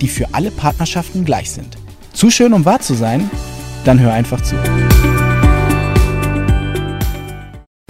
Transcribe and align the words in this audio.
die 0.00 0.08
für 0.08 0.26
alle 0.32 0.50
Partnerschaften 0.50 1.24
gleich 1.24 1.50
sind. 1.50 1.76
Zu 2.12 2.30
schön, 2.30 2.52
um 2.52 2.64
wahr 2.64 2.80
zu 2.80 2.94
sein? 2.94 3.30
Dann 3.84 4.00
hör 4.00 4.12
einfach 4.12 4.40
zu. 4.42 4.56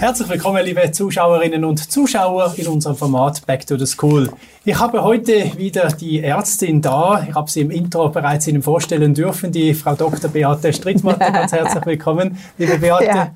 Herzlich 0.00 0.28
willkommen, 0.28 0.64
liebe 0.64 0.92
Zuschauerinnen 0.92 1.64
und 1.64 1.90
Zuschauer 1.90 2.54
in 2.56 2.68
unserem 2.68 2.94
Format 2.94 3.44
Back 3.46 3.66
to 3.66 3.76
the 3.76 3.84
School. 3.84 4.30
Ich 4.64 4.78
habe 4.78 5.02
heute 5.02 5.56
wieder 5.56 5.88
die 5.88 6.22
Ärztin 6.22 6.80
da. 6.80 7.26
Ich 7.28 7.34
habe 7.34 7.50
sie 7.50 7.62
im 7.62 7.72
Intro 7.72 8.08
bereits 8.08 8.46
Ihnen 8.46 8.62
vorstellen 8.62 9.12
dürfen, 9.12 9.50
die 9.50 9.74
Frau 9.74 9.96
Dr. 9.96 10.30
Beate 10.30 10.72
Strittmatter. 10.72 11.30
Ganz 11.32 11.50
herzlich 11.50 11.84
willkommen, 11.84 12.38
liebe 12.58 12.78
Beate. 12.78 13.04
Ja. 13.06 13.32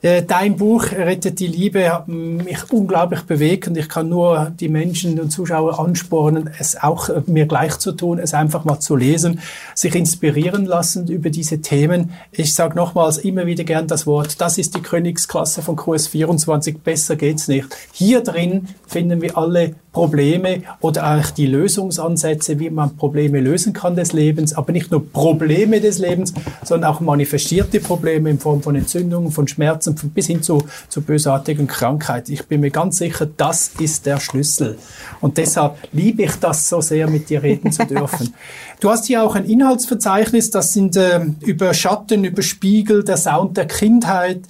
Äh, 0.00 0.24
dein 0.24 0.56
Buch 0.56 0.90
Rettet 0.90 1.38
die 1.38 1.46
Liebe 1.46 1.88
hat 1.92 2.08
mich 2.08 2.72
unglaublich 2.72 3.22
bewegt 3.22 3.68
und 3.68 3.76
ich 3.76 3.88
kann 3.88 4.08
nur 4.08 4.50
die 4.58 4.68
Menschen 4.68 5.20
und 5.20 5.30
Zuschauer 5.30 5.78
anspornen, 5.78 6.50
es 6.58 6.82
auch 6.82 7.10
mir 7.26 7.46
gleich 7.46 7.78
zu 7.78 7.92
tun, 7.92 8.18
es 8.18 8.34
einfach 8.34 8.64
mal 8.64 8.80
zu 8.80 8.96
lesen, 8.96 9.40
sich 9.76 9.94
inspirieren 9.94 10.64
lassen 10.64 11.06
über 11.06 11.30
diese 11.30 11.60
Themen. 11.60 12.10
Ich 12.32 12.54
sage 12.54 12.74
nochmals 12.74 13.18
immer 13.18 13.46
wieder 13.46 13.62
gern 13.62 13.86
das 13.86 14.04
Wort, 14.08 14.40
das 14.40 14.58
ist 14.58 14.74
die 14.74 14.82
Königsklasse 14.82 15.62
von 15.62 15.76
Kurs 15.76 15.91
24, 15.98 16.78
besser 16.78 17.16
geht's 17.16 17.48
nicht. 17.48 17.68
Hier 17.92 18.22
drin 18.22 18.68
finden 18.86 19.20
wir 19.22 19.36
alle 19.36 19.74
Probleme 19.92 20.62
oder 20.80 21.04
eigentlich 21.04 21.32
die 21.32 21.46
Lösungsansätze, 21.46 22.58
wie 22.58 22.70
man 22.70 22.96
Probleme 22.96 23.40
lösen 23.40 23.74
kann 23.74 23.94
des 23.94 24.12
Lebens, 24.14 24.54
aber 24.54 24.72
nicht 24.72 24.90
nur 24.90 25.06
Probleme 25.12 25.80
des 25.80 25.98
Lebens, 25.98 26.32
sondern 26.64 26.90
auch 26.90 27.00
manifestierte 27.00 27.78
Probleme 27.78 28.30
in 28.30 28.38
Form 28.38 28.62
von 28.62 28.74
Entzündungen, 28.74 29.30
von 29.30 29.46
Schmerzen 29.46 29.94
bis 30.14 30.26
hin 30.28 30.42
zu, 30.42 30.64
zu 30.88 31.02
bösartigen 31.02 31.66
Krankheiten. 31.66 32.32
Ich 32.32 32.46
bin 32.46 32.60
mir 32.60 32.70
ganz 32.70 32.96
sicher, 32.98 33.26
das 33.36 33.72
ist 33.78 34.06
der 34.06 34.18
Schlüssel. 34.18 34.78
Und 35.20 35.36
deshalb 35.36 35.76
liebe 35.92 36.22
ich 36.22 36.36
das 36.36 36.68
so 36.68 36.80
sehr, 36.80 37.08
mit 37.08 37.28
dir 37.28 37.42
reden 37.42 37.70
zu 37.70 37.84
dürfen. 37.84 38.34
Du 38.80 38.90
hast 38.90 39.06
hier 39.06 39.22
auch 39.22 39.36
ein 39.36 39.44
Inhaltsverzeichnis, 39.44 40.50
das 40.50 40.72
sind 40.72 40.96
äh, 40.96 41.20
über 41.38 41.72
Schatten, 41.72 42.24
über 42.24 42.42
Spiegel, 42.42 43.04
der 43.04 43.16
Sound 43.16 43.56
der 43.56 43.68
Kindheit 43.68 44.40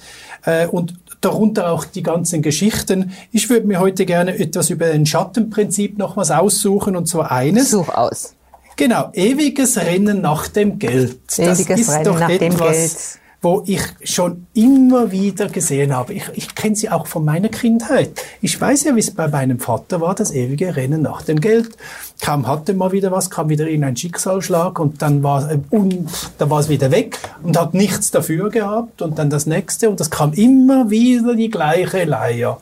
äh, 0.47 0.67
und 0.67 0.95
darunter 1.25 1.73
auch 1.73 1.85
die 1.85 2.03
ganzen 2.03 2.43
Geschichten. 2.43 3.13
Ich 3.31 3.49
würde 3.49 3.67
mir 3.67 3.81
heute 3.81 4.07
gerne 4.07 4.39
etwas 4.39 4.71
über 4.71 4.87
ein 4.87 5.07
Schattenprinzip 5.07 5.99
noch 5.99 6.17
was 6.17 6.31
aussuchen 6.31 6.97
und 6.97 7.09
zwar 7.09 7.33
eines. 7.33 7.71
Such 7.71 7.89
aus. 7.89 8.35
Genau, 8.77 9.11
ewiges 9.13 9.77
Rennen 9.77 10.21
nach 10.21 10.49
dem 10.49 10.79
Geld. 10.79 11.21
Ewiges 11.39 11.67
das 11.69 11.79
ist 11.79 11.91
Rennen 11.91 12.05
doch 12.05 12.21
nach 12.21 12.31
etwas, 12.31 12.51
dem 12.51 12.57
Geld 12.59 13.22
wo 13.43 13.65
ich 13.67 13.83
schon 14.05 14.47
immer 14.55 15.11
wieder 15.11 15.49
gesehen 15.49 15.95
habe. 15.95 16.15
Ich, 16.15 16.31
ich 16.35 16.55
kenne 16.55 16.77
sie 16.77 16.89
auch 16.89 17.09
von 17.09 17.25
meiner 17.25 17.49
Kindheit. 17.49 18.13
Ich 18.41 18.59
weiß 18.59 18.85
ja, 18.85 18.95
wie 18.95 19.01
es 19.01 19.11
bei 19.11 19.27
meinem 19.27 19.59
Vater 19.59 20.01
war, 20.01 20.15
das 20.15 20.31
ewige 20.33 20.77
Rennen 20.77 21.03
nach 21.03 21.23
dem 21.23 21.41
Geld. 21.41 21.77
Kaum 22.21 22.47
hatte 22.47 22.73
mal 22.73 22.93
wieder 22.93 23.11
was, 23.11 23.31
kam 23.31 23.49
wieder 23.49 23.67
in 23.69 23.83
ein 23.83 23.97
Schicksalsschlag 23.97 24.79
und 24.79 25.03
dann 25.03 25.25
war, 25.25 25.51
äh, 25.51 25.59
und, 25.71 26.09
dann 26.39 26.51
war 26.51 26.61
es 26.61 26.69
wieder 26.69 26.93
weg 26.93 27.19
und 27.43 27.59
hat 27.59 27.75
nichts 27.75 28.13
dafür 28.13 28.49
gehabt 28.49 29.03
und 29.03 29.19
dann 29.19 29.29
das 29.29 29.47
nächste 29.47 29.91
und 29.91 29.99
das 29.99 30.11
kam 30.11 30.33
immer 30.35 30.91
wieder 30.91 31.35
die 31.35 31.51
gleiche 31.51 32.05
Leier. 32.05 32.61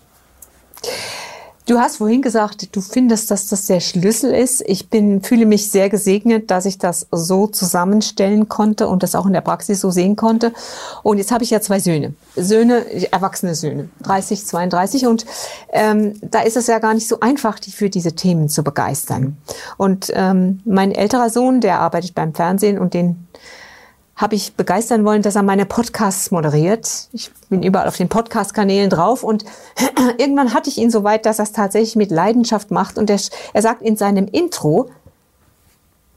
Du 1.71 1.79
hast 1.79 1.99
vorhin 1.99 2.21
gesagt, 2.21 2.75
du 2.75 2.81
findest, 2.81 3.31
dass 3.31 3.47
das 3.47 3.67
der 3.67 3.79
Schlüssel 3.79 4.35
ist. 4.35 4.61
Ich 4.67 4.89
bin, 4.89 5.23
fühle 5.23 5.47
mich 5.47 5.71
sehr 5.71 5.89
gesegnet, 5.89 6.51
dass 6.51 6.67
ich 6.67 6.79
das 6.79 7.07
so 7.13 7.47
zusammenstellen 7.47 8.49
konnte 8.49 8.89
und 8.89 9.05
das 9.05 9.15
auch 9.15 9.25
in 9.25 9.33
der 9.33 9.41
Praxis 9.41 9.81
so 9.81 9.93
sehen 9.93 10.17
konnte. 10.17 10.53
Und 11.05 11.19
jetzt 11.19 11.31
habe 11.31 11.45
ich 11.45 11.51
ja 11.51 11.61
zwei 11.61 11.79
Söhne. 11.79 12.15
Söhne, 12.35 13.13
erwachsene 13.13 13.55
Söhne, 13.55 13.89
30, 14.03 14.47
32. 14.47 15.07
Und 15.07 15.27
ähm, 15.69 16.15
da 16.23 16.41
ist 16.41 16.57
es 16.57 16.67
ja 16.67 16.81
gar 16.81 16.93
nicht 16.93 17.07
so 17.07 17.21
einfach, 17.21 17.61
die 17.61 17.71
für 17.71 17.89
diese 17.89 18.17
Themen 18.17 18.49
zu 18.49 18.65
begeistern. 18.65 19.37
Und 19.77 20.11
ähm, 20.17 20.63
mein 20.65 20.91
älterer 20.91 21.31
Sohn, 21.31 21.61
der 21.61 21.79
arbeitet 21.79 22.17
beim 22.17 22.35
Fernsehen 22.35 22.81
und 22.81 22.95
den 22.95 23.29
habe 24.21 24.35
ich 24.35 24.55
begeistern 24.55 25.05
wollen, 25.07 25.23
dass 25.23 25.35
er 25.35 25.43
meine 25.43 25.65
Podcasts 25.65 26.31
moderiert. 26.31 27.09
Ich 27.13 27.31
bin 27.49 27.63
überall 27.63 27.89
auf 27.89 27.97
den 27.97 28.11
Podcast-Kanälen 28.11 28.91
drauf 28.91 29.23
und 29.25 29.45
irgendwann 30.19 30.53
hatte 30.53 30.69
ich 30.69 30.77
ihn 30.77 30.91
so 30.91 31.05
weit, 31.05 31.25
dass 31.25 31.39
er 31.39 31.45
es 31.45 31.53
tatsächlich 31.53 31.97
mit 31.97 32.11
Leidenschaft 32.11 32.71
macht 32.71 32.99
und 32.99 33.09
er, 33.09 33.19
er 33.55 33.63
sagt 33.63 33.81
in 33.81 33.97
seinem 33.97 34.27
Intro, 34.27 34.91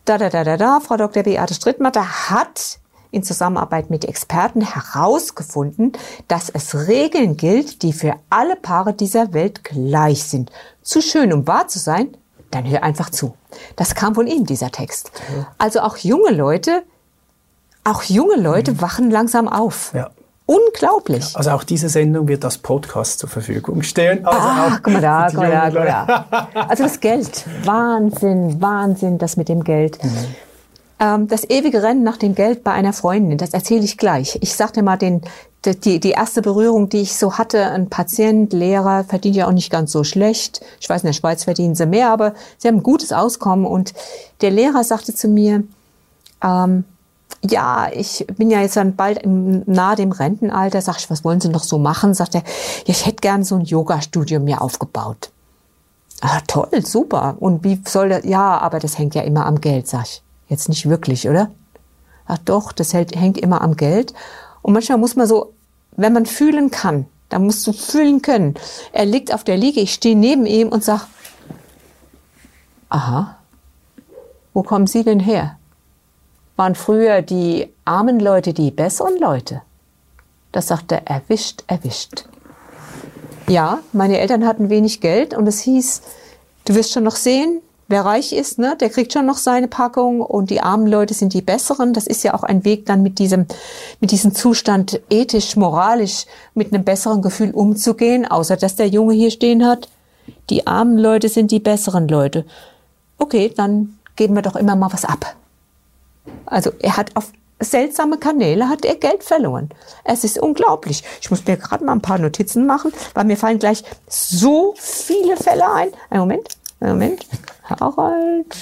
da, 0.04 0.18
da, 0.18 0.30
da, 0.30 0.44
da, 0.44 0.58
da, 0.58 0.82
Frau 0.82 0.98
Dr. 0.98 1.24
Beate 1.24 1.54
Strittmatter 1.54 2.30
hat 2.30 2.80
in 3.12 3.24
Zusammenarbeit 3.24 3.90
mit 3.90 4.04
Experten 4.04 4.62
herausgefunden, 4.62 5.94
dass 6.28 6.50
es 6.50 6.88
Regeln 6.88 7.38
gilt, 7.38 7.84
die 7.84 7.94
für 7.94 8.16
alle 8.30 8.58
Paare 8.58 8.94
dieser 8.94 9.32
Welt 9.34 9.64
gleich 9.64 10.24
sind. 10.24 10.52
Zu 10.82 11.02
schön, 11.02 11.32
um 11.32 11.48
wahr 11.48 11.70
zu 11.70 11.80
sein? 11.80 12.18
Dann 12.52 12.70
hör 12.70 12.84
einfach 12.84 13.12
zu. 13.12 13.36
Das 13.78 13.96
kam 13.96 14.14
von 14.14 14.28
ihm, 14.28 14.46
dieser 14.46 14.72
Text. 14.72 15.12
Also 15.58 15.80
auch 15.82 15.98
junge 15.98 16.32
Leute 16.32 16.84
auch 17.84 18.04
junge 18.04 18.36
Leute 18.36 18.74
mhm. 18.74 18.82
wachen 18.82 19.12
langsam 19.12 19.48
auf. 19.48 19.92
Ja. 19.94 20.10
Unglaublich. 20.46 21.32
Ja, 21.32 21.38
also 21.38 21.52
auch 21.52 21.64
diese 21.64 21.88
Sendung 21.88 22.28
wird 22.28 22.44
als 22.44 22.58
Podcast 22.58 23.20
zur 23.20 23.30
Verfügung 23.30 23.82
stehen. 23.82 24.26
Also 24.26 24.40
ah, 24.40 24.80
guck 24.84 24.94
mal 24.94 25.02
da, 25.02 25.28
guck 25.30 25.40
mal 25.40 25.52
da, 25.52 25.66
guck 25.70 25.80
mal 25.80 25.86
da. 25.86 26.48
Also 26.68 26.84
das 26.84 27.00
Geld. 27.00 27.46
Wahnsinn, 27.64 28.62
Wahnsinn, 28.62 29.18
das 29.18 29.38
mit 29.38 29.48
dem 29.48 29.64
Geld. 29.64 30.04
Mhm. 30.04 30.10
Ähm, 31.00 31.28
das 31.30 31.50
ewige 31.50 31.82
Rennen 31.82 32.04
nach 32.04 32.18
dem 32.18 32.36
Geld 32.36 32.64
bei 32.64 32.72
einer 32.72 32.92
Freundin, 32.92 33.38
das 33.38 33.52
erzähle 33.52 33.86
ich 33.86 33.98
gleich. 33.98 34.38
Ich 34.42 34.54
sagte 34.56 34.84
mal 34.84 34.98
den, 34.98 35.22
die, 35.66 36.02
die 36.02 36.12
erste 36.12 36.42
Berührung, 36.42 36.90
die 36.90 37.02
ich 37.02 37.16
so 37.16 37.38
hatte, 37.38 37.68
ein 37.68 37.90
Patient, 37.90 38.52
Lehrer, 38.52 39.06
verdient 39.06 39.38
ja 39.38 39.48
auch 39.48 39.54
nicht 39.54 39.72
ganz 39.72 39.94
so 39.94 40.04
schlecht. 40.04 40.60
Ich 40.82 40.90
weiß, 40.90 41.04
in 41.04 41.08
der 41.08 41.14
Schweiz 41.14 41.46
verdienen 41.46 41.76
sie 41.76 41.86
mehr, 41.86 42.10
aber 42.10 42.34
sie 42.58 42.68
haben 42.68 42.78
ein 42.78 42.84
gutes 42.84 43.14
Auskommen. 43.14 43.66
Und 43.66 43.94
der 44.42 44.52
Lehrer 44.52 44.84
sagte 44.84 45.16
zu 45.16 45.30
mir, 45.30 45.64
ähm, 46.44 46.84
ja, 47.46 47.90
ich 47.92 48.26
bin 48.38 48.50
ja 48.50 48.62
jetzt 48.62 48.78
dann 48.78 48.96
bald 48.96 49.20
im, 49.20 49.64
nahe 49.66 49.96
dem 49.96 50.12
Rentenalter. 50.12 50.82
Sag 50.82 50.98
ich, 51.00 51.10
was 51.10 51.24
wollen 51.24 51.42
Sie 51.42 51.50
noch 51.50 51.64
so 51.64 51.78
machen? 51.78 52.14
Sagt 52.14 52.36
er, 52.36 52.42
ja, 52.42 52.48
ich 52.86 53.06
hätte 53.06 53.18
gern 53.18 53.44
so 53.44 53.56
ein 53.56 53.66
Yoga-Studio 53.66 54.40
mir 54.40 54.62
aufgebaut. 54.62 55.32
Ah, 56.22 56.40
toll, 56.48 56.70
super. 56.86 57.36
Und 57.40 57.64
wie 57.66 57.82
soll 57.86 58.10
das? 58.10 58.24
Ja, 58.24 58.58
aber 58.60 58.80
das 58.80 58.98
hängt 58.98 59.14
ja 59.14 59.24
immer 59.24 59.46
am 59.46 59.60
Geld, 59.60 59.88
sag 59.88 60.06
ich. 60.06 60.24
Jetzt 60.48 60.70
nicht 60.70 60.88
wirklich, 60.88 61.28
oder? 61.28 61.52
Ach 62.26 62.38
doch, 62.46 62.72
das 62.72 62.94
hält, 62.94 63.16
hängt 63.16 63.38
immer 63.38 63.62
am 63.62 63.76
Geld. 63.76 64.14
Und 64.62 64.74
manchmal 64.74 64.98
muss 64.98 65.18
man 65.18 65.28
so, 65.28 65.54
wenn 65.98 66.14
man 66.14 66.26
fühlen 66.26 66.72
kann, 66.72 67.08
dann 67.28 67.44
musst 67.44 67.66
du 67.68 67.74
fühlen 67.74 68.22
können. 68.22 68.54
Er 68.94 69.06
liegt 69.06 69.34
auf 69.34 69.44
der 69.44 69.58
Liege, 69.58 69.82
ich 69.82 69.94
stehe 69.94 70.16
neben 70.16 70.46
ihm 70.46 70.70
und 70.70 70.84
sag, 70.84 71.08
aha, 72.90 73.38
wo 74.54 74.64
kommen 74.64 74.88
Sie 74.88 75.04
denn 75.04 75.20
her? 75.20 75.58
Waren 76.56 76.76
früher 76.76 77.22
die 77.22 77.70
armen 77.86 78.20
Leute 78.20 78.54
die 78.54 78.72
besseren 78.72 79.18
Leute. 79.20 79.62
Das 80.52 80.68
sagte 80.68 81.02
er, 81.06 81.08
erwischt, 81.08 81.64
erwischt. 81.68 82.26
Ja, 83.48 83.80
meine 83.92 84.20
Eltern 84.20 84.46
hatten 84.46 84.70
wenig 84.70 85.02
Geld 85.02 85.34
und 85.34 85.48
es 85.48 85.60
hieß, 85.62 86.02
du 86.66 86.76
wirst 86.76 86.94
schon 86.94 87.04
noch 87.04 87.16
sehen, 87.16 87.62
wer 87.88 88.06
reich 88.06 88.32
ist, 88.32 88.58
ne, 88.60 88.78
der 88.80 88.90
kriegt 88.90 89.12
schon 89.12 89.26
noch 89.26 89.38
seine 89.38 89.68
Packung 89.68 90.22
und 90.22 90.50
die 90.50 90.62
armen 90.62 90.88
Leute 90.88 91.14
sind 91.14 91.34
die 91.34 91.42
besseren. 91.42 91.94
Das 91.94 92.08
ist 92.08 92.24
ja 92.24 92.34
auch 92.34 92.44
ein 92.44 92.64
Weg, 92.64 92.86
dann 92.86 93.04
mit 93.04 93.20
diesem, 93.20 93.46
mit 94.00 94.12
diesem 94.12 94.34
Zustand 94.34 95.02
ethisch, 95.10 95.56
moralisch, 95.56 96.26
mit 96.54 96.74
einem 96.74 96.84
besseren 96.84 97.22
Gefühl 97.22 97.52
umzugehen, 97.52 98.26
außer 98.26 98.56
dass 98.56 98.76
der 98.76 98.88
Junge 98.88 99.14
hier 99.14 99.32
stehen 99.32 99.66
hat. 99.66 99.90
Die 100.50 100.66
armen 100.68 100.98
Leute 100.98 101.28
sind 101.28 101.52
die 101.52 101.60
besseren 101.60 102.08
Leute. 102.08 102.46
Okay, 103.18 103.52
dann 103.56 103.98
geben 104.16 104.36
wir 104.36 104.42
doch 104.42 104.56
immer 104.56 104.76
mal 104.76 104.94
was 104.94 105.04
ab. 105.04 105.36
Also 106.46 106.72
er 106.80 106.98
hat 106.98 107.16
auf 107.16 107.32
seltsame 107.60 108.18
Kanäle 108.18 108.68
hat 108.70 108.86
er 108.86 108.96
Geld 108.96 109.24
verloren. 109.24 109.70
Es 110.04 110.24
ist 110.24 110.38
unglaublich. 110.38 111.04
Ich 111.22 111.30
muss 111.30 111.46
mir 111.46 111.58
gerade 111.58 111.84
mal 111.84 111.94
ein 111.94 112.02
paar 112.02 112.18
Notizen 112.18 112.66
machen, 112.66 112.92
weil 113.14 113.26
mir 113.26 113.38
fallen 113.38 113.60
gleich 113.60 113.84
so 114.08 114.74
viele 114.78 115.38
Fälle 115.38 115.72
ein. 115.72 115.90
Ein 116.10 116.20
Moment, 116.20 116.50
ein 116.80 116.90
Moment. 116.90 117.26
Harald, 117.64 118.56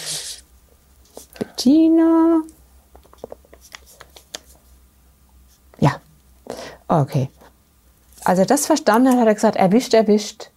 Bettina. 1.39 2.41
Ja, 5.79 5.99
okay. 6.87 7.29
Als 8.23 8.37
er 8.37 8.45
das 8.45 8.67
verstanden 8.67 9.09
hat, 9.09 9.19
hat 9.19 9.27
er 9.27 9.33
gesagt, 9.33 9.55
erwischt, 9.55 9.93
erwischt. 9.95 10.51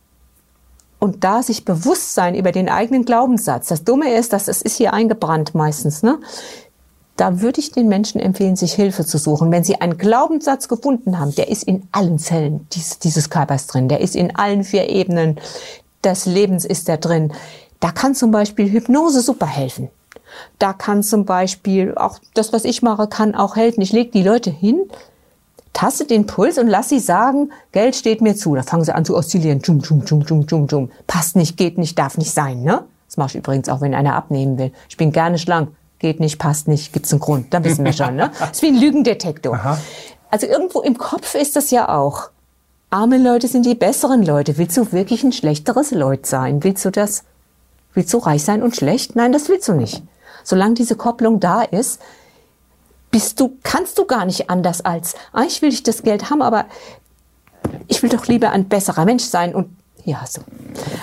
und 0.99 1.23
da 1.23 1.43
sich 1.43 1.65
bewusst 1.67 2.15
sein 2.15 2.35
über 2.35 2.51
den 2.51 2.69
eigenen 2.69 3.05
Glaubenssatz. 3.05 3.69
Das 3.69 3.85
Dumme 3.85 4.15
ist, 4.15 4.33
dass 4.33 4.49
es 4.49 4.63
ist 4.63 4.77
hier 4.77 4.95
eingebrannt 4.95 5.55
meistens, 5.55 6.03
ne? 6.03 6.19
Da 7.17 7.41
würde 7.41 7.61
ich 7.61 7.71
den 7.71 7.89
Menschen 7.89 8.21
empfehlen, 8.21 8.57
sich 8.57 8.75
Hilfe 8.75 9.05
zu 9.05 9.19
suchen. 9.19 9.53
Wenn 9.53 9.63
sie 9.63 9.81
einen 9.81 9.99
Glaubenssatz 9.99 10.67
gefunden 10.69 11.19
haben, 11.19 11.35
der 11.35 11.49
ist 11.49 11.63
in 11.63 11.87
allen 11.93 12.19
Zellen 12.19 12.67
dieses, 12.73 12.99
dieses 12.99 13.31
Körpers 13.31 13.69
drin, 13.69 13.89
der 13.89 14.01
ist 14.01 14.17
in 14.17 14.35
allen 14.35 14.65
vier 14.65 14.89
Ebenen 14.89 15.39
des 16.03 16.27
Lebens 16.27 16.65
ist 16.65 16.89
der 16.89 16.99
drin. 16.99 17.33
Da 17.81 17.93
kann 17.93 18.15
zum 18.15 18.31
Beispiel 18.31 18.71
Hypnose 18.71 19.21
super 19.21 19.47
helfen. 19.47 19.89
Da 20.59 20.73
kann 20.73 21.03
zum 21.03 21.25
Beispiel 21.25 21.95
auch 21.97 22.19
das, 22.35 22.53
was 22.53 22.65
ich 22.65 22.83
mache, 22.83 23.07
kann 23.07 23.35
auch 23.35 23.57
helfen. 23.57 23.81
Ich 23.81 23.93
lege 23.93 24.11
die 24.11 24.23
Leute 24.23 24.51
hin, 24.51 24.81
taste 25.73 26.07
den 26.07 26.27
Puls 26.27 26.59
und 26.59 26.67
lass 26.67 26.89
sie 26.89 26.99
sagen, 26.99 27.53
Geld 27.73 27.95
steht 27.95 28.21
mir 28.21 28.35
zu. 28.35 28.55
Da 28.55 28.63
fangen 28.63 28.85
sie 28.85 28.95
an 28.95 29.05
zu 29.05 29.17
oszillieren. 29.17 29.63
Tschum, 29.63 29.83
tschum, 29.83 30.05
tschum, 30.05 30.25
tschum, 30.25 30.47
tschum, 30.47 30.69
tschum. 30.69 30.91
Passt 31.07 31.37
nicht, 31.37 31.57
geht 31.57 31.79
nicht, 31.79 31.99
darf 31.99 32.19
nicht 32.19 32.33
sein, 32.33 32.63
ne? 32.63 32.85
Das 33.07 33.17
mache 33.17 33.29
ich 33.29 33.37
übrigens 33.37 33.69
auch, 33.69 33.81
wenn 33.81 33.95
einer 33.95 34.17
abnehmen 34.17 34.59
will. 34.59 34.73
Ich 34.89 34.97
bin 34.97 35.13
gerne 35.13 35.39
schlank. 35.39 35.69
Geht 36.05 36.21
nicht, 36.21 36.39
passt 36.39 36.69
nicht, 36.69 36.93
gibt's 36.93 37.13
einen 37.13 37.21
Grund. 37.21 37.55
Da 37.55 37.65
wissen 37.65 37.83
wir 37.83 37.95
schon, 37.95 38.17
ne? 38.17 38.31
Das 38.39 38.51
ist 38.53 38.61
wie 38.61 38.67
ein 38.67 38.77
Lügendetektor. 38.79 39.55
Aha. 39.55 39.79
Also 40.31 40.47
irgendwo 40.47 40.83
im 40.83 40.99
Kopf 40.99 41.35
ist 41.35 41.57
das 41.57 41.71
ja 41.71 41.89
auch. 41.89 42.29
Arme 42.91 43.17
Leute 43.17 43.49
sind 43.49 43.65
die 43.65 43.75
besseren 43.75 44.23
Leute. 44.23 44.59
Willst 44.59 44.77
du 44.77 44.93
wirklich 44.93 45.25
ein 45.25 45.33
schlechteres 45.33 45.93
Leut 45.93 46.27
sein? 46.27 46.63
Willst 46.63 46.85
du 46.85 46.91
das? 46.91 47.25
Willst 47.95 48.13
du 48.13 48.19
reich 48.19 48.45
sein 48.45 48.63
und 48.63 48.77
schlecht? 48.77 49.17
Nein, 49.17 49.33
das 49.33 49.49
willst 49.49 49.67
du 49.67 49.73
nicht. 49.73 50.03
Solange 50.43 50.75
diese 50.75 50.95
Kopplung 50.95 51.41
da 51.41 51.63
ist, 51.63 52.03
bist 53.11 53.41
du, 53.41 53.57
kannst 53.63 53.97
du 53.97 54.05
gar 54.05 54.27
nicht 54.27 54.51
anders 54.51 54.85
als, 54.85 55.15
ah, 55.33 55.45
ich 55.47 55.63
will 55.63 55.71
nicht 55.71 55.89
das 55.89 56.03
Geld 56.03 56.29
haben, 56.29 56.43
aber 56.43 56.67
ich 57.89 58.03
will 58.03 58.11
doch 58.11 58.27
lieber 58.27 58.51
ein 58.51 58.69
besserer 58.69 59.07
Mensch 59.07 59.25
sein 59.25 59.55
und 59.55 59.75
hier 60.03 60.21
hast 60.21 60.37
du. 60.37 60.43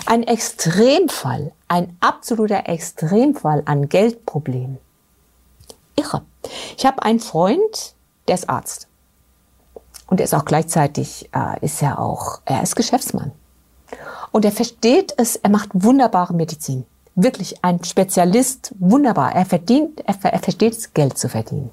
Ein 0.06 0.22
Extremfall, 0.22 1.54
ein 1.68 1.98
absoluter 2.02 2.70
Extremfall 2.70 3.64
an 3.66 3.90
Geldproblemen. 3.90 4.78
Irre. 5.96 6.24
Ich 6.78 6.86
habe 6.86 7.04
einen 7.04 7.20
Freund, 7.20 7.96
der 8.28 8.36
ist 8.36 8.50
Arzt. 8.50 8.88
Und 10.08 10.20
er 10.20 10.26
ist 10.26 10.34
auch 10.34 10.46
gleichzeitig, 10.46 11.30
äh, 11.34 11.64
ist 11.66 11.82
er 11.82 12.00
auch, 12.00 12.42
er 12.46 12.62
ist 12.64 12.76
Geschäftsmann. 12.76 13.32
Und 14.32 14.46
er 14.46 14.52
versteht 14.52 15.14
es, 15.18 15.36
er 15.38 15.50
macht 15.50 15.70
wunderbare 15.74 16.34
Medizin. 16.34 16.86
Wirklich 17.16 17.64
ein 17.64 17.84
Spezialist, 17.84 18.74
wunderbar. 18.80 19.36
Er 19.36 19.46
verdient, 19.46 20.02
er, 20.06 20.16
er 20.24 20.40
versteht 20.40 20.74
es, 20.74 20.94
Geld 20.94 21.18
zu 21.18 21.28
verdienen. 21.28 21.72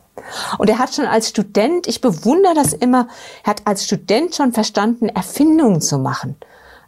Und 0.58 0.68
er 0.68 0.78
hat 0.78 0.94
schon 0.94 1.06
als 1.06 1.28
Student, 1.28 1.86
ich 1.86 2.00
bewundere 2.00 2.54
das 2.54 2.72
immer, 2.72 3.08
er 3.44 3.50
hat 3.50 3.62
als 3.66 3.84
Student 3.84 4.34
schon 4.34 4.52
verstanden, 4.52 5.08
Erfindungen 5.08 5.80
zu 5.80 5.98
machen. 5.98 6.36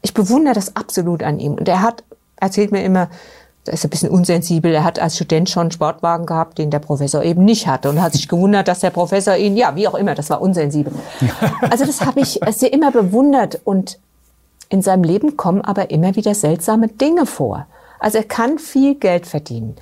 Ich 0.03 0.15
bewundere 0.15 0.55
das 0.55 0.77
absolut 0.77 1.23
an 1.23 1.39
ihm. 1.39 1.55
Und 1.55 1.69
er 1.69 1.83
hat, 1.83 2.03
erzählt 2.37 2.73
mir 2.73 2.83
immer, 2.83 3.09
da 3.65 3.73
ist 3.73 3.85
er 3.85 3.89
ein 3.89 3.91
bisschen 3.91 4.11
unsensibel. 4.11 4.73
Er 4.75 4.85
hat 4.85 4.99
als 4.99 5.17
Student 5.17 5.51
schon 5.51 5.63
einen 5.63 5.71
Sportwagen 5.71 6.27
gehabt, 6.27 6.59
den 6.59 6.71
der 6.71 6.79
Professor 6.79 7.23
eben 7.23 7.45
nicht 7.45 7.67
hatte 7.67 7.91
und 7.91 8.01
hat 8.01 8.13
sich 8.15 8.27
gewundert, 8.29 8.69
dass 8.69 8.81
der 8.81 8.91
Professor 8.91 9.37
ihn, 9.37 9.57
ja, 9.57 9.77
wie 9.77 9.87
auch 9.87 9.95
immer, 9.95 10.15
das 10.15 10.31
war 10.31 10.41
unsensibel. 10.41 10.93
Also 11.71 11.85
das 11.85 12.01
habe 12.01 12.21
ich 12.21 12.41
sehr 12.51 12.73
immer 12.73 12.91
bewundert 12.91 13.61
und 13.65 13.99
in 14.69 14.83
seinem 14.83 15.05
Leben 15.05 15.37
kommen 15.37 15.61
aber 15.63 15.91
immer 15.91 16.17
wieder 16.17 16.35
seltsame 16.35 16.89
Dinge 16.89 17.27
vor. 17.27 17.67
Also 17.99 18.19
er 18.19 18.25
kann 18.25 18.59
viel 18.59 18.95
Geld 18.95 19.27
verdienen. 19.27 19.77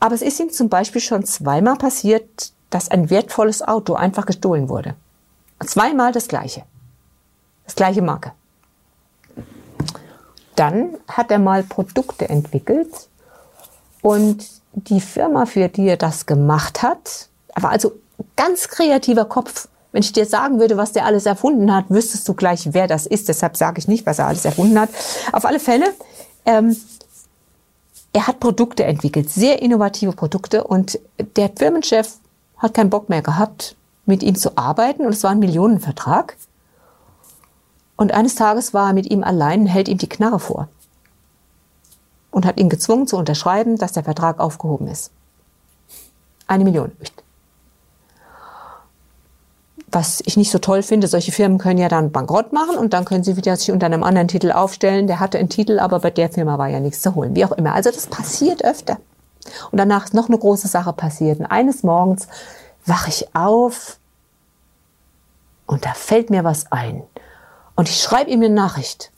Aber 0.00 0.14
es 0.14 0.22
ist 0.22 0.40
ihm 0.40 0.50
zum 0.50 0.68
Beispiel 0.68 1.00
schon 1.00 1.24
zweimal 1.24 1.76
passiert, 1.76 2.52
dass 2.70 2.90
ein 2.90 3.10
wertvolles 3.10 3.62
Auto 3.62 3.94
einfach 3.94 4.26
gestohlen 4.26 4.68
wurde. 4.68 4.94
Zweimal 5.64 6.12
das 6.12 6.28
gleiche. 6.28 6.62
Das 7.64 7.74
gleiche 7.74 8.00
Marke. 8.00 8.32
Dann 10.56 10.96
hat 11.08 11.30
er 11.30 11.38
mal 11.38 11.62
Produkte 11.62 12.28
entwickelt 12.28 13.07
und 14.02 14.46
die 14.72 15.00
Firma, 15.00 15.46
für 15.46 15.68
die 15.68 15.88
er 15.88 15.96
das 15.96 16.26
gemacht 16.26 16.82
hat, 16.82 17.28
war 17.54 17.70
also 17.70 17.92
ganz 18.36 18.68
kreativer 18.68 19.24
Kopf. 19.24 19.68
Wenn 19.92 20.02
ich 20.02 20.12
dir 20.12 20.26
sagen 20.26 20.60
würde, 20.60 20.76
was 20.76 20.92
der 20.92 21.06
alles 21.06 21.26
erfunden 21.26 21.74
hat, 21.74 21.86
wüsstest 21.88 22.28
du 22.28 22.34
gleich, 22.34 22.72
wer 22.72 22.86
das 22.86 23.06
ist. 23.06 23.28
Deshalb 23.28 23.56
sage 23.56 23.78
ich 23.78 23.88
nicht, 23.88 24.06
was 24.06 24.18
er 24.18 24.26
alles 24.26 24.44
erfunden 24.44 24.78
hat. 24.78 24.90
Auf 25.32 25.44
alle 25.44 25.60
Fälle, 25.60 25.86
ähm, 26.44 26.76
er 28.12 28.26
hat 28.26 28.40
Produkte 28.40 28.84
entwickelt, 28.84 29.30
sehr 29.30 29.62
innovative 29.62 30.12
Produkte. 30.12 30.64
Und 30.64 30.98
der 31.36 31.50
Firmenchef 31.56 32.18
hat 32.58 32.74
keinen 32.74 32.90
Bock 32.90 33.08
mehr 33.08 33.22
gehabt, 33.22 33.76
mit 34.04 34.22
ihm 34.22 34.36
zu 34.36 34.56
arbeiten. 34.56 35.06
Und 35.06 35.12
es 35.12 35.24
war 35.24 35.30
ein 35.30 35.38
Millionenvertrag. 35.38 36.36
Und 37.96 38.12
eines 38.12 38.34
Tages 38.34 38.74
war 38.74 38.88
er 38.88 38.94
mit 38.94 39.10
ihm 39.10 39.24
allein 39.24 39.62
und 39.62 39.66
hält 39.66 39.88
ihm 39.88 39.98
die 39.98 40.08
Knarre 40.08 40.38
vor. 40.38 40.68
Und 42.30 42.46
hat 42.46 42.60
ihn 42.60 42.68
gezwungen 42.68 43.06
zu 43.06 43.16
unterschreiben, 43.16 43.76
dass 43.76 43.92
der 43.92 44.04
Vertrag 44.04 44.38
aufgehoben 44.38 44.86
ist. 44.88 45.10
Eine 46.46 46.64
Million 46.64 46.92
was 49.90 50.22
ich 50.26 50.36
nicht 50.36 50.50
so 50.50 50.58
toll 50.58 50.82
finde, 50.82 51.08
solche 51.08 51.32
Firmen 51.32 51.58
können 51.58 51.78
ja 51.78 51.88
dann 51.88 52.12
bankrott 52.12 52.52
machen 52.52 52.76
und 52.76 52.92
dann 52.92 53.04
können 53.04 53.24
sie 53.24 53.36
wieder 53.36 53.56
sich 53.56 53.70
unter 53.70 53.86
einem 53.86 54.02
anderen 54.02 54.28
Titel 54.28 54.52
aufstellen. 54.52 55.06
Der 55.06 55.20
hatte 55.20 55.38
einen 55.38 55.48
Titel, 55.48 55.78
aber 55.78 56.00
bei 56.00 56.10
der 56.10 56.30
Firma 56.30 56.58
war 56.58 56.68
ja 56.68 56.80
nichts 56.80 57.00
zu 57.00 57.14
holen. 57.14 57.34
Wie 57.34 57.44
auch 57.44 57.52
immer. 57.52 57.74
Also 57.74 57.90
das 57.90 58.06
passiert 58.06 58.64
öfter. 58.64 58.98
Und 59.70 59.78
danach 59.78 60.04
ist 60.04 60.14
noch 60.14 60.28
eine 60.28 60.38
große 60.38 60.68
Sache 60.68 60.92
passiert. 60.92 61.40
Und 61.40 61.46
eines 61.46 61.82
Morgens 61.82 62.28
wache 62.84 63.08
ich 63.08 63.34
auf 63.34 63.98
und 65.66 65.84
da 65.84 65.94
fällt 65.94 66.28
mir 66.28 66.44
was 66.44 66.70
ein. 66.70 67.02
Und 67.74 67.88
ich 67.88 68.02
schreibe 68.02 68.30
ihm 68.30 68.40
eine 68.40 68.50
Nachricht. 68.50 69.10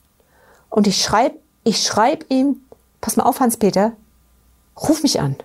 Und 0.69 0.87
ich 0.87 1.03
schreibe, 1.03 1.37
ich 1.65 1.83
schreibe 1.83 2.27
ihm, 2.29 2.63
pass 3.01 3.17
mal 3.17 3.25
auf, 3.25 3.41
Hans-Peter, 3.41 3.93
ruf 4.77 5.03
mich 5.03 5.21
an. 5.21 5.37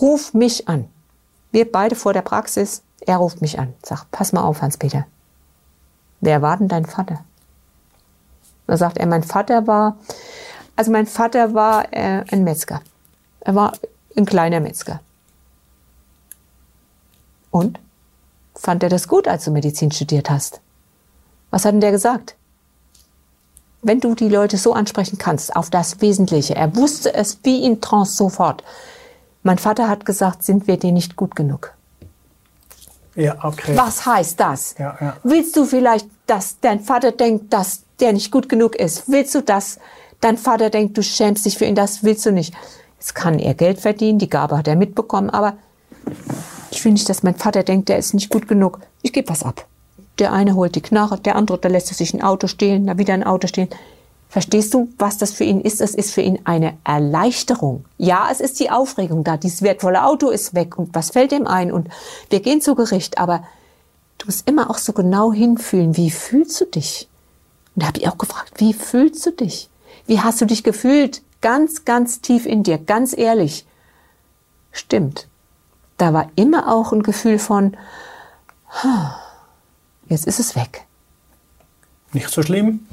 Ruf 0.00 0.34
mich 0.34 0.68
an. 0.68 0.88
Wir 1.52 1.70
beide 1.70 1.96
vor 1.96 2.12
der 2.12 2.22
Praxis 2.22 2.82
er 3.00 3.18
ruft 3.18 3.40
mich 3.40 3.58
an, 3.58 3.74
sagt, 3.82 4.10
pass 4.10 4.32
mal 4.32 4.42
auf, 4.42 4.62
Hans-Peter. 4.62 5.06
Wer 6.20 6.42
war 6.42 6.56
denn 6.56 6.68
dein 6.68 6.86
Vater? 6.86 7.24
Da 8.66 8.76
sagt 8.76 8.98
er, 8.98 9.06
mein 9.06 9.22
Vater 9.22 9.66
war, 9.66 9.96
also 10.74 10.90
mein 10.90 11.06
Vater 11.06 11.54
war 11.54 11.92
äh, 11.92 12.24
ein 12.30 12.42
Metzger. 12.42 12.80
Er 13.40 13.54
war 13.54 13.72
ein 14.16 14.26
kleiner 14.26 14.60
Metzger. 14.60 15.00
Und? 17.50 17.78
Fand 18.54 18.82
er 18.82 18.88
das 18.88 19.06
gut, 19.06 19.28
als 19.28 19.44
du 19.44 19.50
Medizin 19.50 19.92
studiert 19.92 20.30
hast? 20.30 20.60
Was 21.50 21.64
hat 21.64 21.72
denn 21.72 21.80
der 21.80 21.92
gesagt? 21.92 22.34
Wenn 23.86 24.00
du 24.00 24.16
die 24.16 24.28
Leute 24.28 24.56
so 24.56 24.72
ansprechen 24.72 25.16
kannst, 25.16 25.54
auf 25.54 25.70
das 25.70 26.00
Wesentliche. 26.00 26.56
Er 26.56 26.74
wusste 26.74 27.14
es 27.14 27.38
wie 27.44 27.64
in 27.64 27.80
Trance 27.80 28.16
sofort. 28.16 28.64
Mein 29.44 29.58
Vater 29.58 29.88
hat 29.88 30.04
gesagt, 30.04 30.42
sind 30.42 30.66
wir 30.66 30.76
dir 30.76 30.90
nicht 30.90 31.14
gut 31.14 31.36
genug? 31.36 31.72
Ja, 33.14 33.36
okay. 33.44 33.76
Was 33.76 34.04
heißt 34.04 34.40
das? 34.40 34.74
Ja, 34.76 34.96
ja. 35.00 35.16
Willst 35.22 35.56
du 35.56 35.64
vielleicht, 35.64 36.08
dass 36.26 36.58
dein 36.60 36.80
Vater 36.80 37.12
denkt, 37.12 37.52
dass 37.52 37.84
der 38.00 38.12
nicht 38.12 38.32
gut 38.32 38.48
genug 38.48 38.74
ist? 38.74 39.04
Willst 39.06 39.36
du, 39.36 39.40
dass 39.40 39.78
dein 40.20 40.36
Vater 40.36 40.68
denkt, 40.68 40.98
du 40.98 41.04
schämst 41.04 41.46
dich 41.46 41.56
für 41.56 41.66
ihn? 41.66 41.76
Das 41.76 42.02
willst 42.02 42.26
du 42.26 42.32
nicht. 42.32 42.54
Jetzt 42.98 43.14
kann 43.14 43.38
er 43.38 43.54
Geld 43.54 43.78
verdienen, 43.78 44.18
die 44.18 44.28
Gabe 44.28 44.58
hat 44.58 44.66
er 44.66 44.74
mitbekommen, 44.74 45.30
aber 45.30 45.58
ich 46.72 46.84
will 46.84 46.90
nicht, 46.90 47.08
dass 47.08 47.22
mein 47.22 47.36
Vater 47.36 47.62
denkt, 47.62 47.88
der 47.88 47.98
ist 47.98 48.14
nicht 48.14 48.30
gut 48.30 48.48
genug. 48.48 48.80
Ich 49.02 49.12
gebe 49.12 49.28
was 49.28 49.44
ab. 49.44 49.64
Der 50.18 50.32
eine 50.32 50.54
holt 50.54 50.74
die 50.74 50.82
Knarre, 50.82 51.18
der 51.18 51.36
andere, 51.36 51.58
der 51.58 51.70
lässt 51.70 51.88
sich 51.88 52.14
ein 52.14 52.22
Auto 52.22 52.46
stehlen, 52.46 52.86
da 52.86 52.98
wieder 52.98 53.14
ein 53.14 53.24
Auto 53.24 53.46
stehlen. 53.48 53.68
Verstehst 54.28 54.74
du, 54.74 54.88
was 54.98 55.18
das 55.18 55.32
für 55.32 55.44
ihn 55.44 55.60
ist? 55.60 55.80
Es 55.80 55.94
ist 55.94 56.12
für 56.12 56.20
ihn 56.20 56.40
eine 56.44 56.76
Erleichterung. 56.84 57.84
Ja, 57.96 58.28
es 58.30 58.40
ist 58.40 58.58
die 58.58 58.70
Aufregung 58.70 59.24
da. 59.24 59.36
Dieses 59.36 59.62
wertvolle 59.62 60.04
Auto 60.04 60.30
ist 60.30 60.54
weg 60.54 60.78
und 60.78 60.94
was 60.94 61.10
fällt 61.10 61.32
ihm 61.32 61.46
ein? 61.46 61.72
Und 61.72 61.88
wir 62.30 62.40
gehen 62.40 62.60
zu 62.60 62.74
Gericht, 62.74 63.18
aber 63.18 63.44
du 64.18 64.26
musst 64.26 64.48
immer 64.48 64.68
auch 64.70 64.78
so 64.78 64.92
genau 64.92 65.32
hinfühlen. 65.32 65.96
Wie 65.96 66.10
fühlst 66.10 66.60
du 66.60 66.64
dich? 66.64 67.08
Und 67.74 67.82
da 67.82 67.88
habe 67.88 67.98
ich 67.98 68.08
auch 68.08 68.18
gefragt, 68.18 68.54
wie 68.56 68.72
fühlst 68.72 69.24
du 69.26 69.30
dich? 69.30 69.68
Wie 70.06 70.20
hast 70.20 70.40
du 70.40 70.44
dich 70.44 70.64
gefühlt? 70.64 71.22
Ganz, 71.40 71.84
ganz 71.84 72.20
tief 72.20 72.46
in 72.46 72.62
dir, 72.62 72.78
ganz 72.78 73.16
ehrlich. 73.16 73.66
Stimmt. 74.72 75.28
Da 75.98 76.12
war 76.12 76.30
immer 76.36 76.74
auch 76.74 76.92
ein 76.92 77.02
Gefühl 77.02 77.38
von, 77.38 77.76
jetzt 80.08 80.26
ist 80.26 80.40
es 80.40 80.56
weg. 80.56 80.86
Nicht 82.12 82.30
so 82.30 82.42
schlimm? 82.42 82.86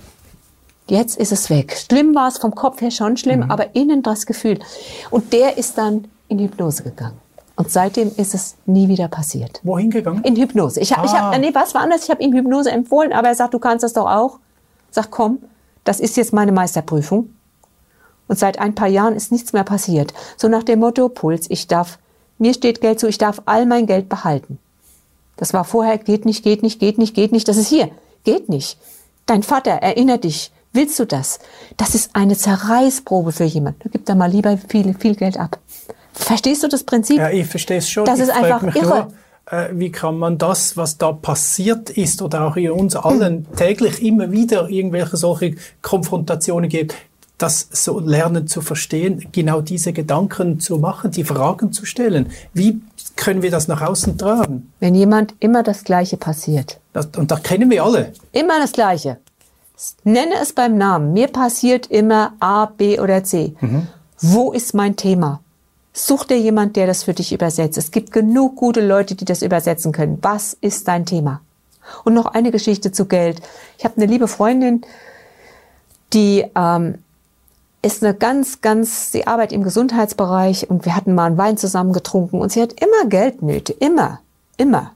Jetzt 0.87 1.17
ist 1.17 1.31
es 1.31 1.49
weg. 1.49 1.77
Schlimm 1.77 2.13
war 2.13 2.27
es 2.27 2.37
vom 2.37 2.53
Kopf 2.55 2.81
her 2.81 2.91
schon 2.91 3.15
schlimm, 3.15 3.41
mhm. 3.41 3.51
aber 3.51 3.75
innen 3.75 4.03
das 4.03 4.25
Gefühl. 4.25 4.59
Und 5.09 5.31
der 5.31 5.57
ist 5.57 5.77
dann 5.77 6.07
in 6.27 6.39
Hypnose 6.39 6.83
gegangen. 6.83 7.17
Und 7.55 7.71
seitdem 7.71 8.11
ist 8.17 8.33
es 8.33 8.55
nie 8.65 8.87
wieder 8.87 9.07
passiert. 9.07 9.59
Wohin 9.63 9.91
gegangen? 9.91 10.23
In 10.23 10.35
Hypnose. 10.35 10.79
Ich 10.79 10.91
habe, 10.91 11.03
ah. 11.03 11.05
ich 11.05 11.13
hab, 11.13 11.39
nee, 11.39 11.53
was 11.53 11.73
war 11.75 11.81
anders? 11.81 12.03
Ich 12.03 12.09
habe 12.09 12.21
ihm 12.23 12.33
Hypnose 12.33 12.71
empfohlen, 12.71 13.13
aber 13.13 13.27
er 13.27 13.35
sagt, 13.35 13.53
du 13.53 13.59
kannst 13.59 13.83
das 13.83 13.93
doch 13.93 14.07
auch. 14.07 14.39
Sag, 14.89 15.11
komm, 15.11 15.39
das 15.83 15.99
ist 15.99 16.17
jetzt 16.17 16.33
meine 16.33 16.51
Meisterprüfung. 16.51 17.29
Und 18.27 18.39
seit 18.39 18.57
ein 18.59 18.73
paar 18.73 18.87
Jahren 18.87 19.15
ist 19.15 19.31
nichts 19.31 19.53
mehr 19.53 19.63
passiert. 19.63 20.13
So 20.37 20.47
nach 20.47 20.63
dem 20.63 20.79
Motto, 20.79 21.09
Puls, 21.09 21.45
ich 21.49 21.67
darf, 21.67 21.99
mir 22.39 22.53
steht 22.53 22.81
Geld 22.81 22.99
zu, 22.99 23.07
ich 23.07 23.17
darf 23.17 23.41
all 23.45 23.65
mein 23.65 23.85
Geld 23.85 24.09
behalten. 24.09 24.57
Das 25.37 25.53
war 25.53 25.63
vorher, 25.63 25.97
geht 25.97 26.25
nicht, 26.25 26.43
geht 26.43 26.63
nicht, 26.63 26.79
geht 26.79 26.97
nicht, 26.97 27.15
geht 27.15 27.31
nicht. 27.31 27.47
Das 27.47 27.57
ist 27.57 27.67
hier, 27.67 27.89
geht 28.23 28.49
nicht. 28.49 28.77
Dein 29.25 29.43
Vater, 29.43 29.71
erinnert 29.71 30.23
dich, 30.23 30.51
Willst 30.73 30.97
du 30.97 31.05
das? 31.05 31.39
Das 31.77 31.93
ist 31.93 32.15
eine 32.15 32.35
Zerreißprobe 32.35 33.31
für 33.31 33.43
jemanden. 33.43 33.79
Du 33.83 33.89
gib 33.89 34.07
da 34.07 34.15
mal 34.15 34.29
lieber 34.29 34.57
viel, 34.57 34.95
viel 34.95 35.15
Geld 35.15 35.39
ab. 35.39 35.59
Verstehst 36.13 36.63
du 36.63 36.67
das 36.67 36.83
Prinzip? 36.83 37.17
Ja, 37.17 37.29
ich 37.29 37.45
verstehe 37.45 37.77
es 37.77 37.87
schon. 37.87 38.05
Das 38.05 38.17
ich 38.17 38.23
ist 38.23 38.31
einfach 38.31 38.63
irre. 38.75 39.07
Nur, 39.51 39.59
äh, 39.59 39.69
wie 39.73 39.91
kann 39.91 40.17
man 40.17 40.39
das, 40.39 40.75
was 40.75 40.97
da 40.97 41.11
passiert 41.11 41.91
ist 41.91 42.23
oder 42.23 42.47
auch 42.47 42.55
in 42.55 42.71
uns 42.71 42.95
allen 42.95 43.45
täglich 43.55 44.01
immer 44.01 44.31
wieder 44.31 44.67
irgendwelche 44.67 45.15
solche 45.15 45.55
Konfrontationen 45.83 46.69
gibt, 46.69 46.95
das 47.43 47.67
so 47.71 47.99
lernen 47.99 48.47
zu 48.47 48.61
verstehen, 48.61 49.27
genau 49.33 49.59
diese 49.59 49.91
Gedanken 49.91 50.61
zu 50.61 50.77
machen, 50.77 51.11
die 51.11 51.25
Fragen 51.25 51.73
zu 51.73 51.85
stellen. 51.85 52.31
Wie 52.53 52.81
können 53.17 53.41
wir 53.41 53.51
das 53.51 53.67
nach 53.67 53.81
außen 53.81 54.17
tragen? 54.17 54.71
Wenn 54.79 54.95
jemand 54.95 55.35
immer 55.41 55.61
das 55.61 55.83
Gleiche 55.83 56.15
passiert. 56.15 56.79
Das, 56.93 57.07
und 57.17 57.31
da 57.31 57.35
kennen 57.35 57.69
wir 57.69 57.83
alle. 57.83 58.13
Immer 58.31 58.59
das 58.61 58.71
Gleiche. 58.71 59.17
Nenne 60.05 60.35
es 60.41 60.53
beim 60.53 60.77
Namen. 60.77 61.11
Mir 61.11 61.27
passiert 61.27 61.87
immer 61.87 62.31
A, 62.39 62.67
B 62.67 62.97
oder 63.01 63.25
C. 63.25 63.53
Wo 64.19 64.53
ist 64.53 64.73
mein 64.73 64.95
Thema? 64.95 65.41
Such 65.91 66.23
dir 66.23 66.39
jemand, 66.39 66.77
der 66.77 66.87
das 66.87 67.03
für 67.03 67.13
dich 67.13 67.33
übersetzt. 67.33 67.77
Es 67.77 67.91
gibt 67.91 68.13
genug 68.13 68.55
gute 68.55 68.85
Leute, 68.85 69.15
die 69.15 69.25
das 69.25 69.41
übersetzen 69.41 69.91
können. 69.91 70.17
Was 70.21 70.55
ist 70.61 70.87
dein 70.87 71.05
Thema? 71.05 71.41
Und 72.05 72.13
noch 72.13 72.27
eine 72.27 72.51
Geschichte 72.51 72.93
zu 72.93 73.05
Geld. 73.05 73.41
Ich 73.77 73.83
habe 73.83 73.97
eine 73.97 74.05
liebe 74.05 74.29
Freundin, 74.29 74.85
die 76.13 76.45
ähm, 76.55 76.99
ist 77.83 78.03
eine 78.03 78.15
ganz, 78.15 78.61
ganz, 78.61 79.11
sie 79.11 79.27
arbeitet 79.27 79.51
im 79.51 79.63
Gesundheitsbereich 79.63 80.69
und 80.69 80.85
wir 80.85 80.95
hatten 80.95 81.13
mal 81.13 81.25
einen 81.25 81.37
Wein 81.37 81.57
zusammen 81.57 81.91
getrunken 81.91 82.39
und 82.39 82.51
sie 82.51 82.61
hat 82.61 82.73
immer 82.81 83.09
Geldnöte, 83.09 83.73
immer, 83.73 84.21
immer. 84.57 84.93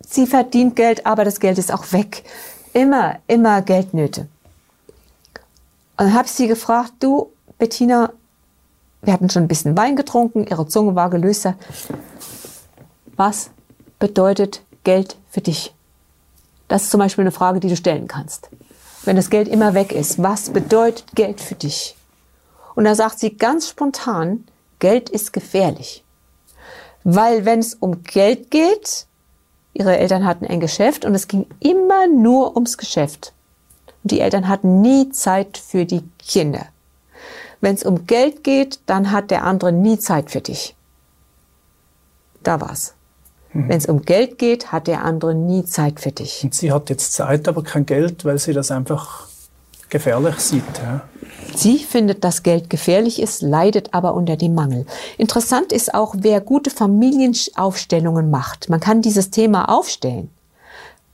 Sie 0.00 0.26
verdient 0.26 0.76
Geld, 0.76 1.04
aber 1.04 1.24
das 1.24 1.40
Geld 1.40 1.58
ist 1.58 1.72
auch 1.72 1.92
weg. 1.92 2.24
Immer, 2.72 3.16
immer 3.26 3.60
Geldnöte. 3.60 4.22
Und 5.98 6.06
dann 6.06 6.14
habe 6.14 6.28
sie 6.28 6.48
gefragt, 6.48 6.94
du, 7.00 7.30
Bettina, 7.58 8.12
wir 9.02 9.12
hatten 9.12 9.28
schon 9.28 9.44
ein 9.44 9.48
bisschen 9.48 9.76
Wein 9.76 9.94
getrunken, 9.94 10.46
ihre 10.46 10.66
Zunge 10.66 10.94
war 10.94 11.10
gelöster. 11.10 11.54
Was 13.16 13.50
bedeutet 13.98 14.62
Geld 14.84 15.16
für 15.30 15.42
dich? 15.42 15.74
Das 16.68 16.84
ist 16.84 16.90
zum 16.90 17.00
Beispiel 17.00 17.22
eine 17.22 17.32
Frage, 17.32 17.60
die 17.60 17.68
du 17.68 17.76
stellen 17.76 18.08
kannst. 18.08 18.48
Wenn 19.04 19.16
das 19.16 19.30
Geld 19.30 19.48
immer 19.48 19.74
weg 19.74 19.92
ist, 19.92 20.22
was 20.22 20.50
bedeutet 20.50 21.04
Geld 21.14 21.40
für 21.40 21.54
dich? 21.54 21.95
Und 22.76 22.84
da 22.84 22.94
sagt 22.94 23.18
sie 23.18 23.36
ganz 23.36 23.68
spontan, 23.68 24.44
Geld 24.78 25.08
ist 25.08 25.32
gefährlich. 25.32 26.04
Weil 27.02 27.44
wenn 27.44 27.58
es 27.58 27.74
um 27.74 28.04
Geld 28.04 28.50
geht, 28.50 29.06
ihre 29.72 29.96
Eltern 29.96 30.24
hatten 30.24 30.46
ein 30.46 30.60
Geschäft 30.60 31.04
und 31.04 31.14
es 31.14 31.26
ging 31.26 31.46
immer 31.58 32.06
nur 32.06 32.54
ums 32.54 32.78
Geschäft. 32.78 33.32
Und 34.02 34.12
die 34.12 34.20
Eltern 34.20 34.48
hatten 34.48 34.82
nie 34.82 35.10
Zeit 35.10 35.58
für 35.58 35.84
die 35.84 36.04
Kinder. 36.18 36.66
Wenn 37.60 37.74
es 37.74 37.82
um 37.82 38.06
Geld 38.06 38.44
geht, 38.44 38.80
dann 38.86 39.10
hat 39.10 39.30
der 39.30 39.44
andere 39.44 39.72
nie 39.72 39.98
Zeit 39.98 40.30
für 40.30 40.40
dich. 40.40 40.76
Da 42.42 42.60
war's. 42.60 42.92
Wenn 43.52 43.78
es 43.78 43.86
um 43.86 44.02
Geld 44.02 44.38
geht, 44.38 44.70
hat 44.70 44.86
der 44.86 45.02
andere 45.02 45.34
nie 45.34 45.64
Zeit 45.64 45.98
für 45.98 46.12
dich. 46.12 46.44
Und 46.44 46.54
sie 46.54 46.72
hat 46.72 46.90
jetzt 46.90 47.14
Zeit, 47.14 47.48
aber 47.48 47.62
kein 47.62 47.86
Geld, 47.86 48.26
weil 48.26 48.38
sie 48.38 48.52
das 48.52 48.70
einfach 48.70 49.28
gefährlich 49.96 50.38
sieht. 50.38 50.64
Ja. 50.82 51.00
Sie 51.54 51.78
findet, 51.78 52.22
dass 52.22 52.42
Geld 52.42 52.68
gefährlich 52.68 53.20
ist, 53.20 53.40
leidet 53.40 53.94
aber 53.94 54.14
unter 54.14 54.36
dem 54.36 54.54
Mangel. 54.54 54.84
Interessant 55.16 55.72
ist 55.72 55.94
auch, 55.94 56.14
wer 56.18 56.40
gute 56.42 56.70
Familienaufstellungen 56.70 58.30
macht. 58.30 58.68
Man 58.68 58.80
kann 58.80 59.00
dieses 59.00 59.30
Thema 59.30 59.70
aufstellen. 59.70 60.30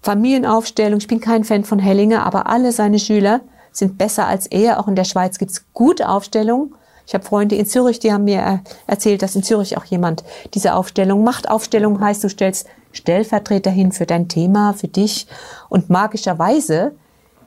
Familienaufstellung, 0.03 0.99
ich 0.99 1.07
bin 1.07 1.21
kein 1.21 1.45
Fan 1.45 1.63
von 1.63 1.79
Hellinger, 1.79 2.27
aber 2.27 2.49
alle 2.49 2.73
seine 2.73 2.99
Schüler 2.99 3.41
sind 3.71 3.99
besser 3.99 4.27
als 4.27 4.49
er. 4.49 4.81
Auch 4.81 4.89
in 4.89 4.97
der 4.97 5.05
Schweiz 5.05 5.39
gibt's 5.39 5.65
gute 5.73 6.09
Aufstellungen. 6.09 6.75
Ich 7.07 7.15
habe 7.15 7.25
Freunde 7.25 7.55
in 7.55 7.67
Zürich, 7.67 8.01
die 8.01 8.13
haben 8.13 8.25
mir 8.25 8.63
erzählt, 8.87 9.23
dass 9.23 9.37
in 9.37 9.45
Zürich 9.45 9.77
auch 9.77 9.85
jemand 9.85 10.25
diese 10.55 10.75
Aufstellung 10.75 11.23
macht. 11.23 11.49
Aufstellung 11.49 12.01
heißt, 12.01 12.25
du 12.25 12.29
stellst 12.29 12.67
Stellvertreter 12.93 13.71
hin 13.71 13.93
für 13.93 14.07
dein 14.07 14.29
Thema, 14.29 14.73
für 14.73 14.89
dich. 14.89 15.27
Und 15.69 15.89
magischerweise, 15.89 16.93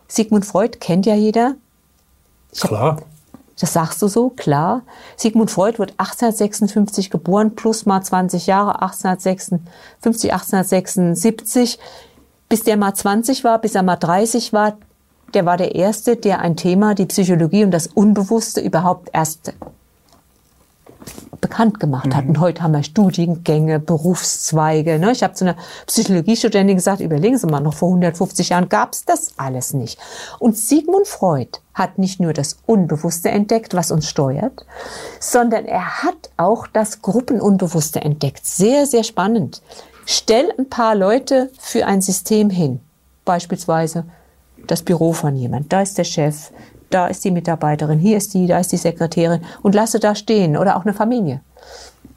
Sigmund 0.08 0.46
Freud 0.46 0.78
kennt 0.80 1.06
ja 1.06 1.16
jeder. 1.16 1.56
Klar. 2.60 3.02
Das 3.60 3.74
sagst 3.74 4.02
du 4.02 4.08
so, 4.08 4.30
klar. 4.30 4.82
Sigmund 5.16 5.50
Freud 5.50 5.80
wird 5.80 5.92
1856 5.92 7.10
geboren, 7.10 7.56
plus 7.56 7.86
mal 7.86 8.02
20 8.02 8.48
Jahre, 8.48 8.82
1856, 8.82 10.34
1876. 10.34 11.80
Bis 12.50 12.64
der 12.64 12.78
mal 12.78 12.94
20 12.94 13.44
war, 13.44 13.60
bis 13.60 13.76
er 13.76 13.84
mal 13.84 13.96
30 13.96 14.54
war, 14.54 14.78
der 15.34 15.46
war 15.46 15.58
der 15.58 15.76
Erste, 15.76 16.16
der 16.16 16.40
ein 16.40 16.56
Thema, 16.56 16.96
die 16.96 17.08
Psychologie 17.08 17.64
und 17.64 17.72
das 17.72 17.88
Unbewusste 17.88 18.62
überhaupt 18.62 19.10
erst 19.14 19.54
bekannt 21.42 21.80
gemacht 21.80 22.16
hat. 22.16 22.26
Und 22.26 22.40
heute 22.40 22.64
haben 22.64 22.74
wir 22.74 22.84
Studiengänge, 22.84 23.80
Berufszweige. 23.80 24.98
Ne? 25.00 25.12
Ich 25.12 25.24
habe 25.24 25.34
zu 25.34 25.46
einer 25.46 25.56
Psychologiestudentin 25.86 26.76
gesagt, 26.76 27.02
überlegen 27.02 27.38
Sie 27.38 27.48
mal, 27.48 27.60
noch 27.60 27.74
vor 27.74 27.90
150 27.90 28.50
Jahren 28.50 28.70
gab 28.70 28.94
es 28.94 29.06
das 29.06 29.34
alles 29.38 29.74
nicht. 29.74 30.00
Und 30.40 30.58
Sigmund 30.58 31.08
Freud 31.08 31.60
hat 31.74 31.98
nicht 31.98 32.20
nur 32.20 32.34
das 32.34 32.58
Unbewusste 32.66 33.30
entdeckt, 33.30 33.74
was 33.74 33.92
uns 33.92 34.10
steuert, 34.10 34.66
sondern 35.20 35.66
er 35.66 36.04
hat 36.04 36.30
auch 36.38 36.68
das 36.68 37.02
Gruppenunbewusste 37.02 38.02
entdeckt. 38.02 38.48
Sehr, 38.48 38.86
sehr 38.86 39.04
spannend. 39.04 39.62
Stell 40.06 40.52
ein 40.58 40.70
paar 40.70 40.96
Leute 40.96 41.52
für 41.60 41.86
ein 41.86 42.02
System 42.02 42.50
hin. 42.50 42.80
Beispielsweise 43.26 44.06
das 44.68 44.82
Büro 44.82 45.14
von 45.14 45.36
jemand. 45.36 45.72
Da 45.72 45.82
ist 45.82 45.98
der 45.98 46.04
Chef, 46.04 46.52
da 46.90 47.08
ist 47.08 47.24
die 47.24 47.32
Mitarbeiterin, 47.32 48.00
hier 48.00 48.18
ist 48.18 48.34
die, 48.34 48.48
da 48.48 48.60
ist 48.60 48.72
die 48.72 48.78
Sekretärin 48.78 49.42
und 49.62 49.76
lasse 49.76 50.00
da 50.00 50.16
stehen 50.16 50.58
oder 50.58 50.78
auch 50.78 50.86
eine 50.86 50.94
Familie. 50.94 51.42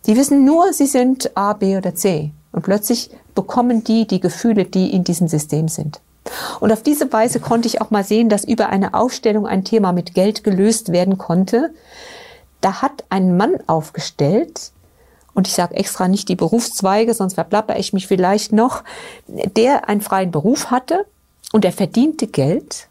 Die 0.07 0.17
wissen 0.17 0.45
nur, 0.45 0.73
sie 0.73 0.87
sind 0.87 1.37
A, 1.37 1.53
B 1.53 1.77
oder 1.77 1.95
C. 1.95 2.33
Und 2.53 2.63
plötzlich 2.63 3.11
bekommen 3.35 3.85
die 3.85 4.07
die 4.07 4.21
Gefühle, 4.21 4.65
die 4.65 4.93
in 4.93 5.05
diesem 5.05 5.29
System 5.29 5.69
sind. 5.69 6.01
Und 6.61 6.73
auf 6.73 6.83
diese 6.83 7.13
Weise 7.13 7.41
konnte 7.41 7.69
ich 7.69 7.81
auch 7.81 7.91
mal 7.91 8.05
sehen, 8.05 8.29
dass 8.29 8.45
über 8.45 8.69
eine 8.69 8.95
Aufstellung 8.95 9.47
ein 9.47 9.65
Thema 9.65 9.93
mit 9.93 10.15
Geld 10.15 10.45
gelöst 10.45 10.93
werden 10.93 11.19
konnte. 11.19 11.71
Da 12.61 12.83
hat 12.83 13.05
ein 13.11 13.37
Mann 13.37 13.57
aufgestellt, 13.67 14.73
und 15.39 15.47
ich 15.47 15.55
sage 15.55 15.77
extra 15.77 16.09
nicht 16.09 16.29
die 16.29 16.35
Berufszweige, 16.35 17.15
sonst 17.15 17.35
verplapper 17.35 17.79
ich 17.79 17.93
mich 17.93 18.09
vielleicht 18.09 18.53
noch, 18.53 18.83
der 19.29 19.89
einen 19.89 20.01
freien 20.01 20.33
Beruf 20.33 20.73
hatte 20.73 21.07
und 21.53 21.65
er 21.65 21.71
verdiente 21.71 22.27
Geld. 22.27 22.89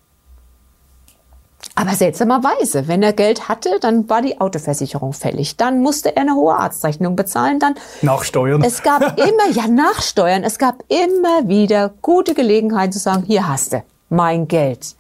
Aber 1.76 1.92
seltsamerweise, 1.92 2.88
wenn 2.88 3.04
er 3.04 3.14
Geld 3.14 3.50
hatte, 3.50 3.80
dann 3.80 4.10
war 4.10 4.22
die 4.22 4.42
Autoversicherung 4.42 5.14
fällig. 5.14 5.58
Dann 5.58 5.82
musste 5.82 6.16
er 6.16 6.24
eine 6.24 6.36
hohe 6.36 6.56
Arztrechnung 6.56 7.16
bezahlen. 7.16 7.60
Dann 7.60 7.76
Nachsteuern. 8.02 8.64
Es 8.64 8.82
gab 8.82 9.02
immer, 9.20 9.50
ja, 9.52 9.68
nachsteuern. 9.68 10.44
Es 10.44 10.58
gab 10.58 10.84
immer 10.88 11.48
wieder 11.48 11.94
gute 12.02 12.34
Gelegenheiten 12.34 12.94
zu 12.94 13.00
sagen, 13.00 13.24
hier 13.28 13.48
hast 13.48 13.74
du 13.74 13.84
mein 14.10 14.48
Geld. 14.48 14.96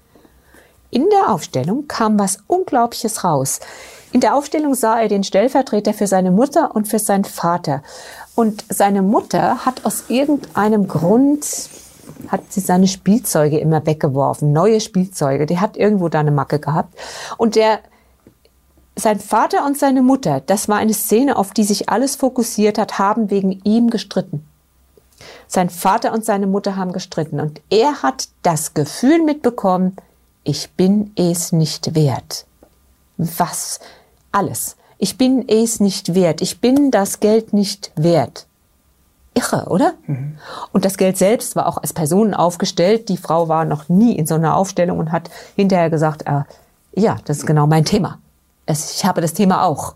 In 0.90 1.10
der 1.10 1.34
Aufstellung 1.34 1.88
kam 1.88 2.18
was 2.20 2.40
Unglaubliches 2.48 3.24
raus. 3.24 3.60
In 4.14 4.22
der 4.22 4.36
Aufstellung 4.36 4.74
sah 4.74 5.02
er 5.02 5.10
den 5.10 5.24
Stellvertreter 5.24 5.94
für 5.94 6.08
seine 6.08 6.32
Mutter 6.32 6.76
und 6.76 6.88
für 6.88 7.00
seinen 7.00 7.26
Vater. 7.26 7.84
Und 8.36 8.64
seine 8.70 9.02
Mutter 9.02 9.66
hat 9.66 9.86
aus 9.86 10.06
irgendeinem 10.08 10.88
Grund, 10.88 11.46
hat 12.28 12.42
sie 12.52 12.60
seine 12.60 12.88
Spielzeuge 12.88 13.60
immer 13.60 13.86
weggeworfen, 13.86 14.54
neue 14.54 14.80
Spielzeuge. 14.82 15.46
Die 15.46 15.60
hat 15.60 15.78
irgendwo 15.78 16.10
da 16.10 16.20
eine 16.20 16.32
Macke 16.32 16.60
gehabt. 16.60 16.98
Und 17.38 17.56
der, 17.56 17.80
sein 18.96 19.20
Vater 19.20 19.66
und 19.66 19.78
seine 19.78 20.02
Mutter, 20.02 20.42
das 20.42 20.68
war 20.68 20.78
eine 20.78 20.94
Szene, 20.94 21.38
auf 21.38 21.52
die 21.52 21.64
sich 21.64 21.90
alles 21.90 22.16
fokussiert 22.16 22.78
hat, 22.78 23.00
haben 23.00 23.30
wegen 23.30 23.62
ihm 23.64 23.90
gestritten. 23.90 24.46
Sein 25.48 25.70
Vater 25.70 26.14
und 26.14 26.26
seine 26.26 26.48
Mutter 26.48 26.76
haben 26.76 26.94
gestritten 26.94 27.40
und 27.40 27.62
er 27.70 28.04
hat 28.04 28.30
das 28.44 28.74
Gefühl 28.74 29.24
mitbekommen, 29.24 29.96
ich 30.44 30.72
bin 30.72 31.12
es 31.16 31.52
nicht 31.52 31.96
wert. 31.96 32.46
Was? 33.18 33.80
Alles. 34.32 34.78
Ich 34.98 35.18
bin 35.18 35.48
es 35.48 35.80
nicht 35.80 36.16
wert. 36.16 36.42
Ich 36.42 36.60
bin 36.60 36.92
das 36.92 37.20
Geld 37.20 37.54
nicht 37.54 37.92
wert. 37.96 38.48
Irre, 39.38 39.66
oder? 39.70 39.94
Mhm. 40.08 40.38
Und 40.72 40.84
das 40.84 40.98
Geld 40.98 41.18
selbst 41.18 41.56
war 41.56 41.68
auch 41.68 41.78
als 41.78 41.94
Person 41.94 42.34
aufgestellt. 42.34 43.08
Die 43.10 43.18
Frau 43.18 43.48
war 43.48 43.66
noch 43.66 43.88
nie 43.88 44.16
in 44.18 44.26
so 44.26 44.36
einer 44.36 44.56
Aufstellung 44.56 44.98
und 44.98 45.12
hat 45.12 45.30
hinterher 45.56 45.90
gesagt, 45.90 46.24
äh, 46.26 46.42
ja, 46.96 47.18
das 47.26 47.38
ist 47.38 47.46
genau 47.46 47.68
mein 47.68 47.86
Thema. 47.86 48.20
Ich 48.66 49.06
habe 49.06 49.22
das 49.22 49.34
Thema 49.34 49.64
auch. 49.64 49.94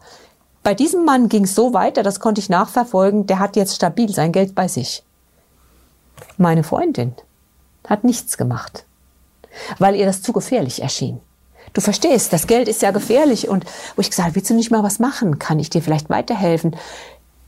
Bei 0.63 0.75
diesem 0.75 1.05
Mann 1.05 1.27
ging 1.27 1.45
es 1.45 1.55
so 1.55 1.74
weiter, 1.74 2.03
das 2.03 2.19
konnte 2.19 2.39
ich 2.39 2.50
nachverfolgen, 2.50 3.25
der 3.25 3.39
hat 3.39 3.55
jetzt 3.55 3.75
stabil 3.75 4.13
sein 4.13 4.31
Geld 4.31 4.53
bei 4.53 4.67
sich. 4.67 5.03
Meine 6.38 6.63
Freundin 6.63 7.15
hat 7.88 8.03
nichts 8.03 8.38
gemacht, 8.38 8.86
weil 9.79 9.95
ihr 9.95 10.05
das 10.05 10.21
zu 10.21 10.33
gefährlich 10.33 10.83
erschien. 10.83 11.19
Du 11.74 11.81
verstehst, 11.81 12.31
das 12.31 12.45
Geld 12.45 12.67
ist 12.67 12.83
ja 12.83 12.91
gefährlich 12.91 13.50
und 13.50 13.65
wo 13.95 14.01
ich 14.01 14.10
gesagt 14.10 14.27
habe, 14.27 14.36
willst 14.36 14.51
du 14.51 14.53
nicht 14.53 14.69
mal 14.69 14.83
was 14.83 15.00
machen? 15.00 15.39
Kann 15.39 15.57
ich 15.57 15.71
dir 15.71 15.81
vielleicht 15.81 16.10
weiterhelfen? 16.10 16.75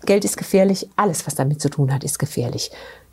Geld 0.05 0.25
ist 0.25 0.37
gefährlich, 0.37 0.89
alles, 0.95 1.25
was 1.25 1.35
damit 1.35 1.61
zu 1.61 1.69
tun 1.69 1.93
hat, 1.93 2.03
ist 2.03 2.19
gefährlich. 2.19 2.71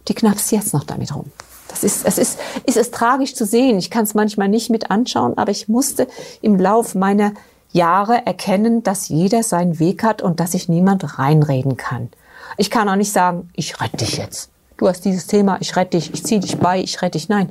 Die 0.08 0.14
knappst 0.14 0.52
jetzt 0.52 0.72
noch 0.72 0.84
damit 0.84 1.14
rum. 1.14 1.30
Das 1.68 1.84
ist, 1.84 2.04
es 2.04 2.18
ist, 2.18 2.38
ist 2.66 2.76
es 2.76 2.90
tragisch 2.90 3.34
zu 3.34 3.46
sehen. 3.46 3.78
Ich 3.78 3.90
kann 3.90 4.04
es 4.04 4.14
manchmal 4.14 4.48
nicht 4.48 4.70
mit 4.70 4.90
anschauen, 4.90 5.38
aber 5.38 5.52
ich 5.52 5.68
musste 5.68 6.08
im 6.42 6.58
Lauf 6.58 6.94
meiner 6.94 7.32
Jahre 7.72 8.26
erkennen, 8.26 8.82
dass 8.82 9.08
jeder 9.08 9.42
seinen 9.42 9.78
Weg 9.78 10.02
hat 10.02 10.22
und 10.22 10.40
dass 10.40 10.52
sich 10.52 10.68
niemand 10.68 11.18
reinreden 11.18 11.76
kann. 11.76 12.08
Ich 12.56 12.70
kann 12.70 12.88
auch 12.88 12.96
nicht 12.96 13.12
sagen, 13.12 13.50
ich 13.54 13.80
rette 13.80 13.98
dich 13.98 14.16
jetzt. 14.16 14.50
Du 14.76 14.88
hast 14.88 15.04
dieses 15.04 15.26
Thema, 15.26 15.58
ich 15.60 15.76
rette 15.76 15.98
dich, 15.98 16.12
ich 16.12 16.24
ziehe 16.24 16.40
dich 16.40 16.58
bei, 16.58 16.80
ich 16.80 17.00
rette 17.02 17.18
dich. 17.18 17.28
Nein, 17.28 17.50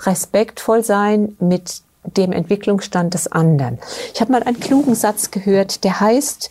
respektvoll 0.00 0.82
sein 0.82 1.36
mit 1.38 1.82
dem 2.04 2.32
Entwicklungsstand 2.32 3.14
des 3.14 3.30
anderen. 3.30 3.78
Ich 4.12 4.20
habe 4.20 4.32
mal 4.32 4.42
einen 4.42 4.60
klugen 4.60 4.94
Satz 4.94 5.30
gehört, 5.30 5.84
der 5.84 6.00
heißt, 6.00 6.50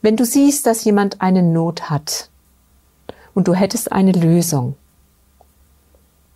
wenn 0.00 0.16
du 0.16 0.24
siehst, 0.24 0.66
dass 0.66 0.84
jemand 0.84 1.20
eine 1.20 1.42
Not 1.42 1.90
hat 1.90 2.28
und 3.34 3.48
du 3.48 3.54
hättest 3.54 3.92
eine 3.92 4.12
Lösung, 4.12 4.76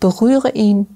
berühre 0.00 0.52
ihn 0.52 0.86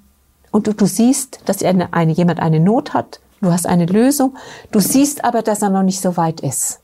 und 0.51 0.67
du, 0.67 0.75
du 0.75 0.87
siehst, 0.87 1.41
dass 1.47 1.63
eine, 1.63 1.93
eine, 1.93 2.13
jemand 2.13 2.41
eine 2.41 2.61
Not 2.61 2.95
hat, 2.95 3.21
du 3.41 3.53
hast 3.53 3.67
eine 3.67 3.87
Lösung, 3.87 4.37
du 4.71 4.81
siehst 4.81 5.25
aber, 5.25 5.43
dass 5.43 5.63
er 5.63 5.71
noch 5.71 5.83
nicht 5.83 6.01
so 6.01 6.17
weit 6.17 6.41
ist. 6.41 6.81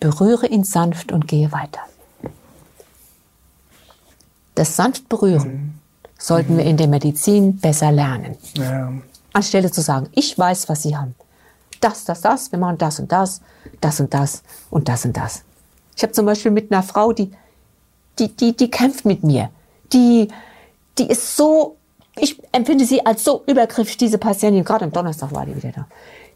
Berühre 0.00 0.46
ihn 0.46 0.64
sanft 0.64 1.12
und 1.12 1.26
gehe 1.26 1.50
weiter. 1.52 1.80
Das 4.54 4.76
sanft 4.76 5.08
berühren 5.08 5.52
mhm. 5.52 5.74
sollten 6.18 6.56
wir 6.56 6.64
in 6.64 6.76
der 6.76 6.88
Medizin 6.88 7.58
besser 7.58 7.92
lernen. 7.92 8.36
Ja. 8.54 8.92
Anstelle 9.32 9.70
zu 9.70 9.80
sagen, 9.82 10.08
ich 10.12 10.36
weiß, 10.36 10.68
was 10.68 10.82
Sie 10.82 10.96
haben. 10.96 11.14
Das, 11.80 12.04
das, 12.04 12.20
das, 12.20 12.52
wir 12.52 12.58
machen 12.58 12.78
das 12.78 12.98
und 13.00 13.12
das, 13.12 13.40
das 13.80 14.00
und 14.00 14.12
das 14.12 14.42
und 14.70 14.88
das 14.88 15.04
und 15.04 15.16
das. 15.16 15.42
Ich 15.96 16.02
habe 16.02 16.12
zum 16.12 16.26
Beispiel 16.26 16.50
mit 16.50 16.70
einer 16.70 16.82
Frau, 16.82 17.12
die, 17.12 17.32
die, 18.18 18.28
die, 18.28 18.56
die 18.56 18.70
kämpft 18.70 19.04
mit 19.04 19.24
mir. 19.24 19.50
Die, 19.92 20.28
die 20.98 21.08
ist 21.08 21.36
so, 21.36 21.76
ich 22.16 22.40
empfinde 22.52 22.84
sie 22.84 23.04
als 23.04 23.24
so 23.24 23.42
übergriffig, 23.46 23.96
diese 23.96 24.18
Patientin, 24.18 24.64
gerade 24.64 24.84
am 24.84 24.92
Donnerstag 24.92 25.32
war 25.34 25.46
die 25.46 25.56
wieder 25.56 25.72
da. 25.72 25.86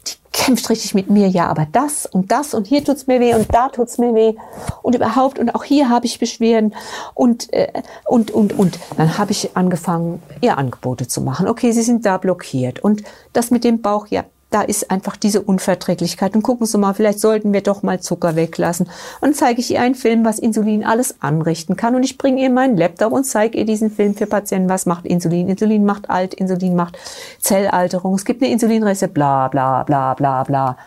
Die 0.07 0.15
kämpft 0.33 0.69
richtig 0.69 0.93
mit 0.93 1.09
mir, 1.09 1.29
ja, 1.29 1.47
aber 1.47 1.65
das 1.71 2.05
und 2.05 2.29
das 2.31 2.53
und 2.53 2.67
hier 2.67 2.83
tut's 2.83 3.07
mir 3.07 3.21
weh 3.21 3.33
und 3.35 3.53
da 3.53 3.69
tut's 3.69 3.97
mir 3.97 4.13
weh 4.13 4.35
und 4.81 4.95
überhaupt 4.95 5.39
und 5.39 5.55
auch 5.55 5.63
hier 5.63 5.89
habe 5.89 6.05
ich 6.05 6.19
Beschwerden 6.19 6.75
und 7.13 7.53
äh, 7.53 7.71
und 8.05 8.31
und 8.31 8.51
und 8.51 8.79
dann 8.97 9.17
habe 9.17 9.31
ich 9.31 9.55
angefangen, 9.55 10.21
ihr 10.41 10.57
Angebote 10.57 11.07
zu 11.07 11.21
machen. 11.21 11.47
Okay, 11.47 11.71
sie 11.71 11.83
sind 11.83 12.05
da 12.05 12.17
blockiert 12.17 12.81
und 12.81 13.03
das 13.31 13.49
mit 13.49 13.63
dem 13.63 13.81
Bauch, 13.81 14.07
ja, 14.07 14.25
da 14.53 14.61
ist 14.61 14.91
einfach 14.91 15.17
diese 15.17 15.41
Unverträglichkeit. 15.41 16.35
Und 16.35 16.43
gucken 16.43 16.67
Sie 16.67 16.77
mal, 16.77 16.93
vielleicht 16.93 17.19
sollten 17.19 17.53
wir 17.53 17.61
doch 17.61 17.81
mal 17.81 17.99
Zucker 17.99 18.35
weglassen. 18.35 18.87
Und 19.19 19.35
zeige 19.35 19.59
ich 19.59 19.71
ihr 19.71 19.81
einen 19.81 19.95
Film, 19.95 20.23
was 20.25 20.37
Insulin 20.37 20.85
alles 20.85 21.21
anrichten 21.21 21.75
kann. 21.75 21.95
Und 21.95 22.03
ich 22.03 22.17
bringe 22.17 22.41
ihr 22.41 22.49
meinen 22.49 22.77
Laptop 22.77 23.13
und 23.13 23.23
zeige 23.23 23.57
ihr 23.57 23.65
diesen 23.65 23.89
Film 23.89 24.13
für 24.15 24.27
Patienten. 24.27 24.69
Was 24.69 24.85
macht 24.85 25.05
Insulin? 25.05 25.49
Insulin 25.49 25.85
macht 25.85 26.09
alt, 26.09 26.35
Insulin 26.35 26.75
macht 26.75 26.97
Zellalterung. 27.39 28.13
Es 28.13 28.25
gibt 28.25 28.43
eine 28.43 28.51
Insulinreste, 28.51 29.07
bla, 29.07 29.47
bla, 29.47 29.83
bla, 29.83 30.13
bla, 30.13 30.43
bla. 30.43 30.77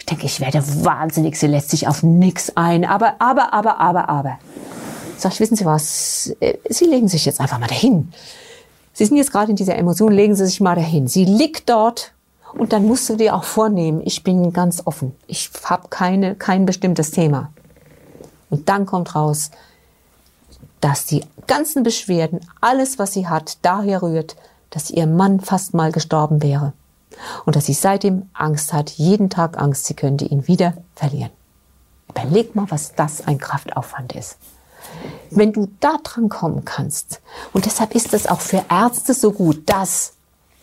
Ich 0.00 0.06
denke, 0.06 0.26
ich 0.26 0.40
werde 0.40 0.62
wahnsinnig. 0.84 1.38
Sie 1.38 1.46
lässt 1.46 1.70
sich 1.70 1.86
auf 1.86 2.02
nichts 2.02 2.56
ein. 2.56 2.84
Aber, 2.84 3.14
aber, 3.20 3.52
aber, 3.52 3.78
aber, 3.78 4.08
aber. 4.08 4.38
Sag 5.16 5.32
ich, 5.32 5.40
wissen 5.40 5.56
Sie 5.56 5.64
was? 5.64 6.34
Äh, 6.40 6.54
Sie 6.68 6.86
legen 6.86 7.06
sich 7.06 7.24
jetzt 7.24 7.40
einfach 7.40 7.58
mal 7.60 7.68
dahin. 7.68 8.12
Sie 8.92 9.04
sind 9.04 9.16
jetzt 9.16 9.30
gerade 9.30 9.50
in 9.50 9.56
dieser 9.56 9.76
Emotion, 9.76 10.12
legen 10.12 10.34
Sie 10.34 10.44
sich 10.44 10.60
mal 10.60 10.74
dahin. 10.74 11.06
Sie 11.06 11.24
liegt 11.24 11.70
dort 11.70 12.12
und 12.52 12.72
dann 12.72 12.86
musst 12.86 13.08
du 13.08 13.16
dir 13.16 13.34
auch 13.34 13.44
vornehmen, 13.44 14.00
ich 14.04 14.24
bin 14.24 14.52
ganz 14.52 14.82
offen. 14.84 15.14
Ich 15.26 15.50
habe 15.64 15.88
keine, 15.88 16.34
kein 16.34 16.66
bestimmtes 16.66 17.10
Thema. 17.10 17.52
Und 18.48 18.68
dann 18.68 18.86
kommt 18.86 19.14
raus, 19.14 19.50
dass 20.80 21.04
die 21.04 21.24
ganzen 21.46 21.82
Beschwerden, 21.82 22.40
alles, 22.60 22.98
was 22.98 23.12
sie 23.12 23.28
hat, 23.28 23.58
daher 23.62 24.02
rührt, 24.02 24.36
dass 24.70 24.90
ihr 24.90 25.06
Mann 25.06 25.40
fast 25.40 25.74
mal 25.74 25.92
gestorben 25.92 26.42
wäre. 26.42 26.72
Und 27.44 27.56
dass 27.56 27.66
sie 27.66 27.74
seitdem 27.74 28.28
Angst 28.32 28.72
hat, 28.72 28.90
jeden 28.90 29.30
Tag 29.30 29.58
Angst, 29.58 29.86
sie 29.86 29.94
könnte 29.94 30.24
ihn 30.24 30.46
wieder 30.46 30.74
verlieren. 30.94 31.30
Überleg 32.08 32.54
mal, 32.56 32.66
was 32.70 32.94
das 32.94 33.26
ein 33.26 33.38
Kraftaufwand 33.38 34.14
ist. 34.14 34.38
Wenn 35.30 35.52
du 35.52 35.68
da 35.80 35.98
dran 36.02 36.28
kommen 36.28 36.64
kannst, 36.64 37.20
und 37.52 37.66
deshalb 37.66 37.94
ist 37.94 38.14
es 38.14 38.26
auch 38.26 38.40
für 38.40 38.64
Ärzte 38.68 39.14
so 39.14 39.32
gut, 39.32 39.68
dass 39.68 40.14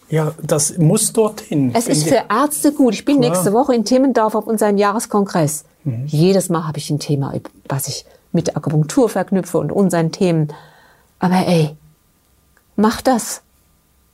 ja, 0.10 0.34
das 0.42 0.78
muss 0.78 1.12
dorthin. 1.12 1.72
Es 1.76 1.88
ist 1.88 2.08
für 2.08 2.24
Ärzte 2.30 2.72
gut. 2.72 2.94
Ich 2.94 3.06
bin 3.06 3.20
Klar. 3.20 3.32
nächste 3.32 3.54
Woche 3.54 3.76
in 3.76 3.84
Timmendorf 3.84 4.36
auf 4.36 4.48
unserem 4.48 4.78
Jahreskongress. 4.78 5.66
Mhm. 5.84 6.06
Jedes 6.08 6.50
Mal 6.50 6.66
habe 6.66 6.78
ich 6.78 6.90
ein 6.90 7.00
Thema, 7.00 7.34
was 7.68 7.88
ich 7.88 8.06
mit 8.32 8.48
der 8.48 8.58
Akupunktur 8.58 9.10
verknüpfe 9.10 9.58
und 9.58 9.72
unseren 9.72 10.12
Themen. 10.12 10.54
Aber 11.20 11.46
ey, 11.48 11.76
mach 12.76 13.02
das. 13.02 13.42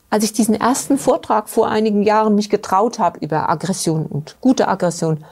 Als 0.09 0.23
ich 0.23 0.33
diesen 0.33 0.55
ersten 0.55 0.97
Vortrag 0.97 1.49
vor 1.49 1.67
einigen 1.69 2.03
Jahren 2.03 2.35
mich 2.35 2.49
getraut 2.49 2.99
habe 2.99 3.19
über 3.19 3.49
Aggression 3.49 4.05
und 4.05 4.37
gute 4.41 4.67
Aggression, 4.67 5.23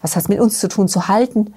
was 0.00 0.16
hat 0.16 0.22
es 0.22 0.28
mit 0.28 0.40
uns 0.40 0.60
zu 0.60 0.68
tun, 0.68 0.88
zu 0.88 1.08
halten, 1.08 1.54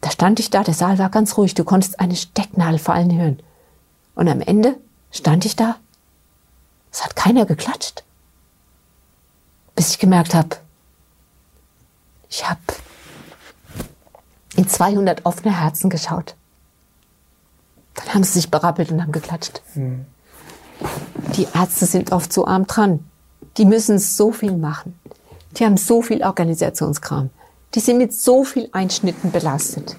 da 0.00 0.10
stand 0.10 0.40
ich 0.40 0.50
da, 0.50 0.62
der 0.62 0.74
Saal 0.74 0.98
war 0.98 1.08
ganz 1.08 1.38
ruhig, 1.38 1.54
du 1.54 1.64
konntest 1.64 2.00
eine 2.00 2.16
Stecknadel 2.16 2.78
fallen 2.78 3.16
hören. 3.16 3.38
Und 4.14 4.28
am 4.28 4.40
Ende 4.40 4.76
stand 5.10 5.44
ich 5.46 5.56
da 5.56 5.76
es 6.94 7.04
hat 7.04 7.16
keiner 7.16 7.44
geklatscht. 7.44 8.04
Bis 9.74 9.90
ich 9.90 9.98
gemerkt 9.98 10.32
habe, 10.32 10.56
ich 12.28 12.48
habe 12.48 12.60
in 14.54 14.68
200 14.68 15.26
offene 15.26 15.60
Herzen 15.60 15.90
geschaut. 15.90 16.36
Dann 17.94 18.14
haben 18.14 18.24
sie 18.24 18.34
sich 18.34 18.50
berappelt 18.50 18.92
und 18.92 19.02
haben 19.02 19.10
geklatscht. 19.10 19.60
Mhm. 19.74 20.06
Die 21.36 21.48
Ärzte 21.52 21.86
sind 21.86 22.12
oft 22.12 22.32
so 22.32 22.46
arm 22.46 22.68
dran. 22.68 23.04
Die 23.56 23.64
müssen 23.64 23.98
so 23.98 24.30
viel 24.30 24.56
machen. 24.56 24.98
Die 25.56 25.64
haben 25.64 25.76
so 25.76 26.00
viel 26.00 26.22
Organisationskram. 26.22 27.30
Die 27.74 27.80
sind 27.80 27.98
mit 27.98 28.12
so 28.12 28.44
viel 28.44 28.68
Einschnitten 28.70 29.32
belastet. 29.32 29.96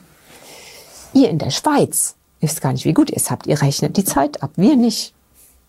Ihr 1.13 1.29
in 1.29 1.39
der 1.39 1.51
Schweiz 1.51 2.15
wisst 2.39 2.61
gar 2.61 2.71
nicht, 2.71 2.85
wie 2.85 2.93
gut 2.93 3.09
ihr 3.09 3.17
es 3.17 3.31
habt. 3.31 3.47
Ihr 3.47 3.61
rechnet 3.61 3.97
die 3.97 4.05
Zeit 4.05 4.41
ab. 4.41 4.51
Wir 4.55 4.77
nicht. 4.77 5.14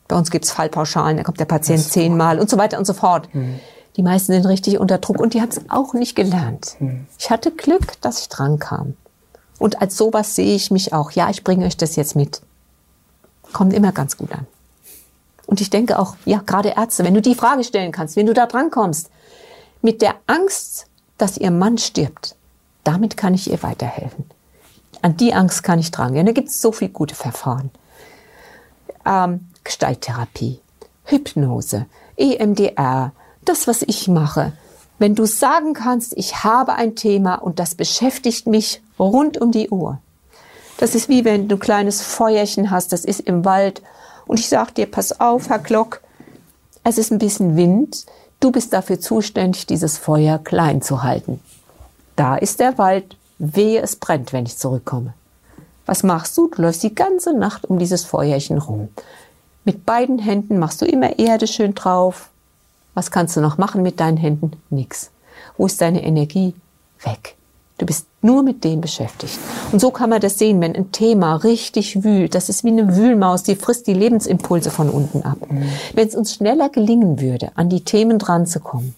Bei 0.09 0.17
uns 0.17 0.31
gibt's 0.31 0.53
Fallpauschalen, 0.53 1.17
da 1.17 1.23
kommt 1.23 1.41
der 1.41 1.47
Patient 1.47 1.83
zehnmal 1.83 2.39
und 2.39 2.49
so 2.49 2.59
weiter 2.59 2.79
und 2.79 2.87
so 2.87 2.93
fort. 2.93 3.33
Mhm. 3.35 3.61
Die 3.97 4.03
meisten 4.03 4.33
sind 4.33 4.47
richtig 4.47 4.79
unter 4.79 4.99
Druck 4.99 5.21
und 5.21 5.35
die 5.35 5.41
haben 5.41 5.49
es 5.49 5.61
auch 5.69 5.95
nicht 5.95 6.15
gelernt. 6.15 6.77
Mhm. 6.79 7.07
Ich 7.19 7.31
hatte 7.31 7.51
Glück, 7.51 8.01
dass 8.03 8.21
ich 8.21 8.29
dran 8.29 8.59
kam. 8.59 8.95
Und 9.59 9.81
als 9.81 9.97
sowas 9.97 10.35
sehe 10.35 10.55
ich 10.55 10.71
mich 10.71 10.93
auch. 10.93 11.13
Ja, 11.13 11.31
ich 11.31 11.43
bringe 11.43 11.65
euch 11.65 11.77
das 11.77 11.97
jetzt 11.97 12.15
mit. 12.15 12.43
Kommt 13.53 13.73
immer 13.73 13.93
ganz 13.93 14.17
gut 14.17 14.33
an. 14.33 14.47
Und 15.47 15.61
ich 15.61 15.71
denke 15.71 15.99
auch, 15.99 16.17
ja, 16.25 16.43
gerade 16.45 16.71
Ärzte, 16.77 17.05
wenn 17.05 17.15
du 17.15 17.23
die 17.23 17.35
Frage 17.35 17.65
stellen 17.65 17.93
kannst, 17.93 18.17
wenn 18.17 18.27
du 18.27 18.35
da 18.35 18.47
dran 18.47 18.71
kommst, 18.71 19.11
mit 19.81 20.03
der 20.03 20.17
Angst, 20.27 20.89
dass 21.19 21.39
ihr 21.39 21.51
Mann 21.51 21.79
stirbt, 21.79 22.35
damit 22.85 23.17
kann 23.17 23.33
ich 23.33 23.51
ihr 23.51 23.63
weiterhelfen. 23.63 24.27
An 25.03 25.17
die 25.17 25.33
Angst 25.33 25.63
kann 25.63 25.79
ich 25.79 25.91
dran. 25.91 26.15
Ja, 26.15 26.23
da 26.23 26.33
gibt 26.33 26.49
es 26.49 26.61
so 26.61 26.73
viele 26.73 26.91
gute 26.91 27.15
Verfahren. 27.15 27.71
Ähm, 29.05 29.49
Gestalttherapie, 29.67 30.61
Hypnose, 31.05 31.87
EMDR, 32.17 33.13
das, 33.45 33.67
was 33.67 33.83
ich 33.83 34.07
mache. 34.07 34.53
Wenn 34.99 35.15
du 35.15 35.27
sagen 35.27 35.75
kannst, 35.75 36.17
ich 36.17 36.45
habe 36.45 36.75
ein 36.75 36.95
Thema 36.95 37.35
und 37.35 37.59
das 37.59 37.75
beschäftigt 37.75 38.47
mich 38.47 38.81
rund 38.99 39.39
um 39.39 39.51
die 39.51 39.69
Uhr. 39.69 39.99
Das 40.79 40.95
ist 40.95 41.09
wie 41.09 41.25
wenn 41.25 41.49
du 41.49 41.57
ein 41.57 41.61
kleines 41.61 42.01
Feuerchen 42.01 42.71
hast, 42.71 42.93
das 42.93 43.05
ist 43.05 43.21
im 43.21 43.45
Wald 43.45 43.83
und 44.27 44.39
ich 44.39 44.49
sag 44.49 44.75
dir, 44.75 44.87
pass 44.87 45.21
auf, 45.21 45.49
Herr 45.49 45.59
Glock, 45.59 46.01
es 46.85 46.97
ist 46.97 47.11
ein 47.11 47.19
bisschen 47.19 47.57
Wind, 47.57 48.07
du 48.39 48.53
bist 48.53 48.73
dafür 48.73 49.01
zuständig, 49.01 49.67
dieses 49.67 49.99
Feuer 49.99 50.39
klein 50.39 50.81
zu 50.81 51.03
halten. 51.03 51.41
Da 52.15 52.37
ist 52.37 52.61
der 52.61 52.79
Wald, 52.79 53.17
wehe 53.39 53.83
es 53.83 53.97
brennt, 53.97 54.33
wenn 54.33 54.47
ich 54.47 54.59
zurückkomme. 54.59 55.13
Was 55.87 56.03
machst 56.03 56.37
du? 56.37 56.49
Du 56.49 56.63
läufst 56.63 56.83
die 56.83 56.95
ganze 56.95 57.33
Nacht 57.33 57.65
um 57.65 57.79
dieses 57.79 58.05
Feuerchen 58.05 58.59
rum. 58.59 58.89
Mit 59.67 59.85
beiden 59.85 60.21
Händen 60.21 60.61
machst 60.61 60.81
du 60.81 60.87
immer 60.87 61.19
Erde 61.19 61.49
schön 61.49 61.75
drauf. 61.75 62.31
Was 62.95 63.11
kannst 63.11 63.37
du 63.37 63.41
noch 63.41 63.59
machen 63.59 63.83
mit 63.83 63.99
deinen 63.99 64.17
Händen? 64.17 64.53
Nix. 64.71 65.11
Wo 65.59 65.67
ist 65.67 65.81
deine 65.81 66.05
Energie? 66.05 66.55
Weg. 67.01 67.35
Du 67.77 67.85
bist 67.85 68.07
nur 68.23 68.45
mit 68.45 68.63
dem 68.63 68.81
beschäftigt. 68.81 69.37
Und 69.73 69.81
so 69.81 69.91
kann 69.91 70.09
man 70.09 70.21
das 70.21 70.39
sehen, 70.39 70.61
wenn 70.61 70.77
ein 70.77 70.93
Thema 70.93 71.35
richtig 71.35 72.05
wühlt. 72.05 72.37
Das 72.37 72.49
ist 72.49 72.63
wie 72.63 72.69
eine 72.69 72.97
Wühlmaus, 72.97 73.43
die 73.43 73.57
frisst 73.57 73.89
die 73.89 73.93
Lebensimpulse 73.93 74.71
von 74.71 74.89
unten 74.89 75.23
ab. 75.23 75.39
Mhm. 75.51 75.69
Wenn 75.95 76.07
es 76.07 76.15
uns 76.15 76.33
schneller 76.33 76.69
gelingen 76.69 77.21
würde, 77.21 77.51
an 77.57 77.69
die 77.69 77.83
Themen 77.83 78.21
dran 78.21 78.47
zu 78.47 78.61
kommen. 78.61 78.95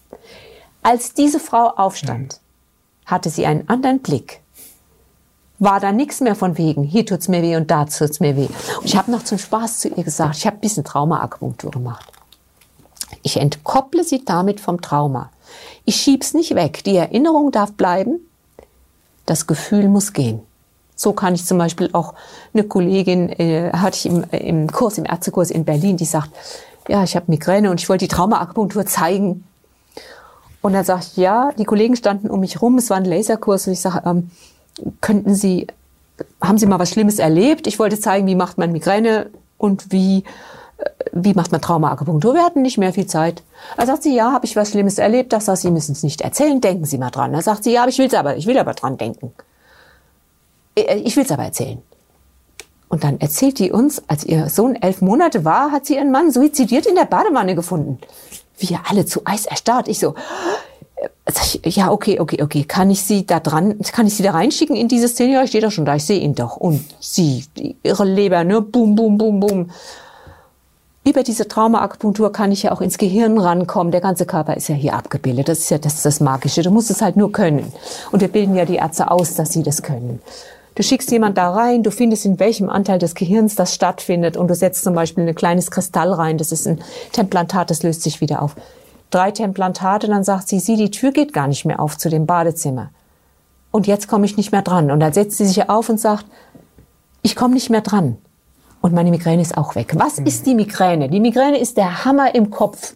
Als 0.83 1.15
diese 1.15 1.39
Frau 1.39 1.69
aufstand, 1.75 2.39
mhm. 2.39 3.09
hatte 3.09 3.31
sie 3.31 3.47
einen 3.47 3.67
anderen 3.67 3.99
Blick 3.99 4.41
war 5.59 5.79
da 5.79 5.91
nichts 5.91 6.21
mehr 6.21 6.35
von 6.35 6.57
wegen, 6.57 6.83
hier 6.83 7.05
tut's 7.05 7.27
mir 7.27 7.41
weh 7.41 7.57
und 7.57 7.69
da 7.69 7.85
tut's 7.85 8.19
mir 8.19 8.35
weh. 8.35 8.47
Und 8.77 8.85
ich 8.85 8.95
habe 8.95 9.11
noch 9.11 9.23
zum 9.23 9.37
Spaß 9.37 9.79
zu 9.79 9.89
ihr 9.89 10.03
gesagt, 10.03 10.37
ich 10.37 10.45
habe 10.45 10.57
ein 10.57 10.61
bisschen 10.61 10.85
Traumaakupunktur 10.85 11.71
gemacht. 11.71 12.11
Ich 13.23 13.37
entkopple 13.37 14.03
sie 14.03 14.23
damit 14.23 14.61
vom 14.61 14.81
Trauma. 14.81 15.29
Ich 15.83 15.97
schieb's 15.97 16.33
nicht 16.33 16.55
weg. 16.55 16.83
Die 16.85 16.95
Erinnerung 16.95 17.51
darf 17.51 17.73
bleiben. 17.73 18.19
Das 19.25 19.47
Gefühl 19.47 19.89
muss 19.89 20.13
gehen. 20.13 20.41
So 20.95 21.13
kann 21.13 21.35
ich 21.35 21.45
zum 21.45 21.57
Beispiel 21.57 21.89
auch 21.93 22.13
eine 22.53 22.63
Kollegin, 22.63 23.29
äh, 23.29 23.71
hatte 23.71 23.97
ich 23.97 24.05
im, 24.05 24.23
im 24.31 24.71
Kurs, 24.71 24.97
im 24.97 25.05
Ärztekurs 25.05 25.49
in 25.51 25.65
Berlin, 25.65 25.97
die 25.97 26.05
sagt, 26.05 26.29
ja, 26.87 27.03
ich 27.03 27.15
habe 27.15 27.25
Migräne 27.29 27.71
und 27.71 27.79
ich 27.79 27.87
wollte 27.87 28.05
die 28.05 28.09
Traumaakupunktur 28.09 28.85
zeigen. 28.85 29.45
Und 30.61 30.73
dann 30.73 30.83
sagt 30.83 31.15
ja, 31.15 31.51
die 31.57 31.63
Kollegen 31.63 31.95
standen 31.95 32.29
um 32.29 32.41
mich 32.41 32.61
rum, 32.61 32.77
es 32.77 32.89
war 32.89 32.97
ein 32.97 33.05
Laserkurs 33.05 33.67
und 33.67 33.73
ich 33.73 33.81
sage, 33.81 34.01
ähm, 34.05 34.31
könnten 35.01 35.35
Sie, 35.35 35.67
haben 36.41 36.57
Sie 36.57 36.65
mal 36.65 36.79
was 36.79 36.91
Schlimmes 36.91 37.19
erlebt? 37.19 37.67
Ich 37.67 37.79
wollte 37.79 37.99
zeigen, 37.99 38.27
wie 38.27 38.35
macht 38.35 38.57
man 38.57 38.71
Migräne 38.71 39.29
und 39.57 39.91
wie, 39.91 40.23
äh, 40.77 40.89
wie 41.11 41.33
macht 41.33 41.51
man 41.51 41.61
Traumaakupunktur? 41.61 42.33
Wir 42.33 42.43
hatten 42.43 42.61
nicht 42.61 42.77
mehr 42.77 42.93
viel 42.93 43.07
Zeit. 43.07 43.43
Da 43.77 43.85
sagt 43.85 44.03
sie, 44.03 44.15
ja, 44.15 44.31
habe 44.31 44.45
ich 44.45 44.55
was 44.55 44.69
Schlimmes 44.69 44.97
erlebt? 44.97 45.33
Das 45.33 45.45
sagt 45.45 45.59
sie, 45.59 45.71
müssen 45.71 45.91
es 45.93 46.03
nicht 46.03 46.21
erzählen, 46.21 46.61
denken 46.61 46.85
Sie 46.85 46.97
mal 46.97 47.09
dran. 47.09 47.33
Da 47.33 47.41
sagt 47.41 47.63
sie, 47.63 47.73
ja, 47.73 47.87
ich 47.87 47.97
will's 47.97 48.13
aber, 48.13 48.37
ich 48.37 48.47
will 48.47 48.57
aber 48.57 48.73
dran 48.73 48.97
denken. 48.97 49.33
Äh, 50.75 50.95
ich 50.99 51.15
will's 51.15 51.31
aber 51.31 51.43
erzählen. 51.43 51.81
Und 52.89 53.03
dann 53.03 53.19
erzählt 53.19 53.59
die 53.59 53.71
uns, 53.71 54.01
als 54.07 54.23
ihr 54.23 54.49
Sohn 54.49 54.75
elf 54.75 55.01
Monate 55.01 55.45
war, 55.45 55.71
hat 55.71 55.85
sie 55.85 55.95
ihren 55.95 56.11
Mann 56.11 56.31
suizidiert 56.31 56.87
in 56.87 56.95
der 56.95 57.05
Badewanne 57.05 57.53
gefunden. 57.53 57.99
Wir 58.57 58.81
alle 58.89 59.05
zu 59.05 59.21
Eis 59.25 59.45
erstarrt. 59.45 59.87
Ich 59.87 59.99
so, 59.99 60.15
äh, 61.01 61.69
ja, 61.69 61.91
okay, 61.91 62.19
okay, 62.19 62.41
okay. 62.41 62.63
Kann 62.63 62.89
ich 62.89 63.03
Sie 63.03 63.25
da 63.25 63.39
dran, 63.39 63.79
kann 63.91 64.07
ich 64.07 64.15
Sie 64.15 64.23
da 64.23 64.31
reinschicken 64.31 64.75
in 64.75 64.87
diese 64.87 65.07
Szene? 65.07 65.33
Ja, 65.33 65.43
ich 65.43 65.49
stehe 65.49 65.63
doch 65.63 65.71
schon 65.71 65.85
da, 65.85 65.95
ich 65.95 66.05
sehe 66.05 66.19
ihn 66.19 66.35
doch. 66.35 66.57
Und 66.57 66.83
sie, 66.99 67.45
ihre 67.83 68.05
Leber, 68.05 68.43
ne, 68.43 68.61
bum, 68.61 68.95
bum, 68.95 69.17
bum, 69.17 69.39
bum. 69.39 69.69
Über 71.05 71.23
diese 71.23 71.47
Traumaakupunktur 71.47 72.31
kann 72.31 72.51
ich 72.51 72.63
ja 72.63 72.71
auch 72.71 72.81
ins 72.81 72.97
Gehirn 72.97 73.37
rankommen. 73.37 73.91
Der 73.91 74.01
ganze 74.01 74.25
Körper 74.25 74.57
ist 74.57 74.67
ja 74.67 74.75
hier 74.75 74.93
abgebildet. 74.93 75.47
Das 75.47 75.59
ist 75.59 75.69
ja 75.71 75.77
das, 75.77 75.95
ist 75.95 76.05
das 76.05 76.19
Magische. 76.19 76.61
Du 76.61 76.71
musst 76.71 76.91
es 76.91 77.01
halt 77.01 77.15
nur 77.15 77.31
können. 77.31 77.71
Und 78.11 78.19
wir 78.19 78.27
bilden 78.27 78.53
ja 78.55 78.65
die 78.65 78.75
Ärzte 78.75 79.09
aus, 79.09 79.33
dass 79.35 79.53
sie 79.53 79.63
das 79.63 79.81
können. 79.81 80.21
Du 80.75 80.83
schickst 80.83 81.11
jemand 81.11 81.37
da 81.37 81.51
rein, 81.51 81.83
du 81.83 81.91
findest, 81.91 82.25
in 82.25 82.39
welchem 82.39 82.69
Anteil 82.69 82.99
des 82.99 83.15
Gehirns 83.15 83.55
das 83.55 83.75
stattfindet 83.75 84.37
und 84.37 84.47
du 84.47 84.55
setzt 84.55 84.83
zum 84.83 84.93
Beispiel 84.93 85.27
ein 85.27 85.35
kleines 85.35 85.71
Kristall 85.71 86.13
rein, 86.13 86.37
das 86.37 86.53
ist 86.53 86.67
ein 86.67 86.79
Templantat, 87.11 87.69
das 87.69 87.83
löst 87.83 88.01
sich 88.01 88.21
wieder 88.21 88.41
auf. 88.41 88.55
Drei 89.09 89.31
Templantate, 89.31 90.07
dann 90.07 90.23
sagt 90.23 90.47
sie, 90.47 90.59
sie, 90.59 90.75
die 90.75 90.91
Tür 90.91 91.11
geht 91.11 91.33
gar 91.33 91.47
nicht 91.47 91.65
mehr 91.65 91.79
auf 91.79 91.97
zu 91.97 92.09
dem 92.09 92.25
Badezimmer. 92.25 92.91
Und 93.71 93.87
jetzt 93.87 94.07
komme 94.07 94.25
ich 94.25 94.37
nicht 94.37 94.51
mehr 94.51 94.61
dran. 94.61 94.91
Und 94.91 94.99
dann 94.99 95.13
setzt 95.13 95.37
sie 95.37 95.45
sich 95.45 95.69
auf 95.69 95.89
und 95.89 95.99
sagt, 95.99 96.25
ich 97.21 97.35
komme 97.35 97.53
nicht 97.53 97.69
mehr 97.69 97.81
dran. 97.81 98.17
Und 98.81 98.93
meine 98.93 99.11
Migräne 99.11 99.41
ist 99.41 99.57
auch 99.57 99.75
weg. 99.75 99.93
Was 99.97 100.19
mhm. 100.19 100.27
ist 100.27 100.45
die 100.45 100.55
Migräne? 100.55 101.09
Die 101.09 101.19
Migräne 101.19 101.59
ist 101.59 101.77
der 101.77 102.05
Hammer 102.05 102.33
im 102.33 102.49
Kopf. 102.49 102.95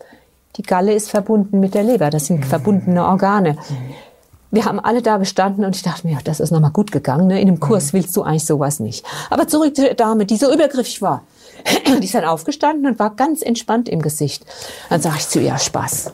Die 0.56 0.64
Galle 0.64 0.94
ist 0.94 1.10
verbunden 1.10 1.60
mit 1.60 1.74
der 1.74 1.84
Leber. 1.84 2.10
Das 2.10 2.28
sind 2.28 2.40
mhm. 2.40 2.44
verbundene 2.44 3.06
Organe. 3.06 3.54
Mhm 3.54 4.13
wir 4.54 4.66
haben 4.66 4.80
alle 4.80 5.02
da 5.02 5.18
gestanden 5.18 5.66
und 5.66 5.76
ich 5.76 5.82
dachte 5.82 6.06
mir, 6.06 6.20
das 6.24 6.40
ist 6.40 6.52
nochmal 6.52 6.70
gut 6.70 6.92
gegangen. 6.92 7.28
Ne? 7.28 7.42
In 7.42 7.48
einem 7.48 7.60
Kurs 7.60 7.92
mhm. 7.92 7.98
willst 7.98 8.16
du 8.16 8.22
eigentlich 8.22 8.46
sowas 8.46 8.80
nicht. 8.80 9.04
Aber 9.32 9.48
zurück 9.48 9.76
zu 9.76 9.82
der 9.82 9.96
Dame, 9.96 10.28
die 10.28 10.38
so 10.38 10.54
übergriffig 10.54 11.02
war. 11.02 11.24
die 12.00 12.06
ist 12.06 12.14
dann 12.14 12.26
aufgestanden 12.26 12.86
und 12.86 13.00
war 13.00 13.16
ganz 13.16 13.42
entspannt 13.42 13.90
im 13.90 14.02
Gesicht. 14.02 14.46
Dann 14.90 15.02
sage 15.02 15.16
ich 15.18 15.28
zu 15.28 15.40
ihr, 15.40 15.58
Spaß. 15.58 16.14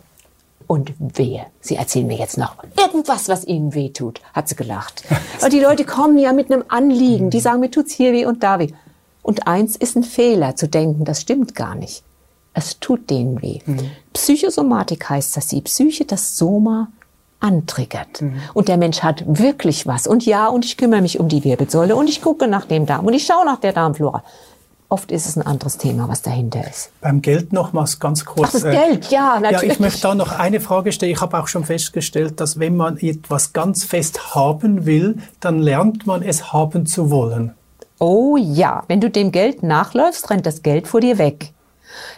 Und 0.67 0.93
wehe, 0.99 1.47
Sie 1.60 1.75
erzählen 1.75 2.08
mir 2.08 2.17
jetzt 2.17 2.38
noch 2.38 2.56
irgendwas, 2.78 3.28
was 3.28 3.43
Ihnen 3.43 3.73
weh 3.73 3.89
tut, 3.89 4.21
hat 4.34 4.47
sie 4.47 4.56
gelacht. 4.56 5.04
Aber 5.41 5.49
die 5.49 5.60
Leute 5.60 5.84
kommen 5.84 6.17
ja 6.17 6.32
mit 6.32 6.52
einem 6.52 6.63
Anliegen. 6.69 7.32
Die 7.32 7.39
sagen, 7.41 7.60
mir 7.60 7.71
tut's 7.71 7.91
hier 7.91 8.13
weh 8.13 8.25
und 8.25 8.43
da 8.43 8.60
weh. 8.60 8.71
Und 9.21 9.47
eins 9.47 9.75
ist 9.75 9.97
ein 9.97 10.04
Fehler, 10.04 10.56
zu 10.56 10.69
denken, 10.69 11.04
das 11.04 11.21
stimmt 11.21 11.56
gar 11.56 11.75
nicht. 11.75 12.04
Es 12.54 12.80
tut 12.80 13.10
denen 13.10 13.41
weh. 13.41 13.60
Mhm. 13.65 13.91
Psychosomatik 14.13 15.10
heißt 15.10 15.36
das, 15.36 15.47
die 15.47 15.62
Psyche, 15.62 16.06
das 16.06 16.38
Soma 16.38 16.89
antriggert. 17.39 18.21
Mhm. 18.21 18.41
Und 18.54 18.67
der 18.67 18.78
Mensch 18.78 19.02
hat 19.02 19.23
wirklich 19.25 19.88
was. 19.88 20.08
Und 20.08 20.25
ja, 20.25 20.47
und 20.47 20.65
ich 20.65 20.78
kümmere 20.78 21.02
mich 21.02 21.19
um 21.19 21.30
die 21.30 21.43
Wirbelsäule 21.43 21.95
und 21.95 22.10
ich 22.10 22.21
gucke 22.21 22.47
nach 22.47 22.65
dem 22.65 22.86
Darm 22.86 23.06
und 23.06 23.13
ich 23.13 23.25
schaue 23.25 23.45
nach 23.45 23.60
der 23.60 23.73
Darmflora. 23.73 24.23
Oft 24.91 25.12
ist 25.12 25.28
es 25.28 25.38
ein 25.38 25.45
anderes 25.45 25.78
Thema, 25.78 26.10
was 26.10 26.23
dahinter 26.23 26.67
ist. 26.67 26.89
Beim 26.99 27.21
Geld 27.21 27.54
nochmals 27.54 27.99
ganz 27.99 28.25
kurz. 28.25 28.47
Ach, 28.47 28.52
das 28.54 28.63
äh, 28.63 28.71
Geld, 28.71 29.12
ja, 29.12 29.39
natürlich. 29.39 29.63
Ja, 29.63 29.71
ich 29.73 29.80
möchte 29.80 30.02
da 30.02 30.15
noch 30.15 30.32
eine 30.32 30.60
Frage 30.60 30.91
stellen. 30.91 31.12
Ich 31.12 31.21
habe 31.21 31.38
auch 31.38 31.47
schon 31.47 31.63
festgestellt, 31.63 32.39
dass 32.39 32.60
wenn 32.60 32.75
man 32.75 32.97
etwas 32.97 33.54
ganz 33.54 33.84
fest 33.84 34.34
haben 34.34 34.88
will, 34.88 35.17
dann 35.39 35.60
lernt 35.60 36.08
man 36.08 36.23
es 36.23 36.52
haben 36.52 36.88
zu 36.88 37.12
wollen. 37.12 37.54
Oh 37.99 38.36
ja, 38.38 38.84
wenn 38.88 38.99
du 38.99 39.12
dem 39.12 39.32
Geld 39.32 39.62
nachläufst, 39.62 40.32
rennt 40.32 40.47
das 40.47 40.63
Geld 40.63 40.88
vor 40.88 41.02
dir 41.02 41.19
weg. 41.19 41.54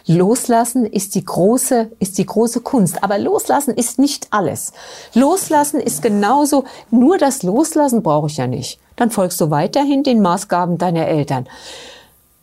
Loslassen 0.06 0.84
ist 0.84 1.14
die 1.14 1.24
große, 1.24 1.90
ist 1.98 2.18
die 2.18 2.26
große 2.26 2.60
Kunst. 2.60 3.02
Aber 3.02 3.18
loslassen 3.18 3.74
ist 3.74 3.98
nicht 3.98 4.28
alles. 4.30 4.72
Loslassen 5.14 5.80
ist 5.80 6.02
genauso, 6.02 6.64
nur 6.90 7.18
das 7.18 7.42
Loslassen 7.42 8.02
brauche 8.02 8.26
ich 8.26 8.36
ja 8.36 8.46
nicht. 8.46 8.78
Dann 8.96 9.10
folgst 9.10 9.40
du 9.40 9.50
weiterhin 9.50 10.02
den 10.02 10.20
Maßgaben 10.20 10.78
deiner 10.78 11.06
Eltern. 11.06 11.46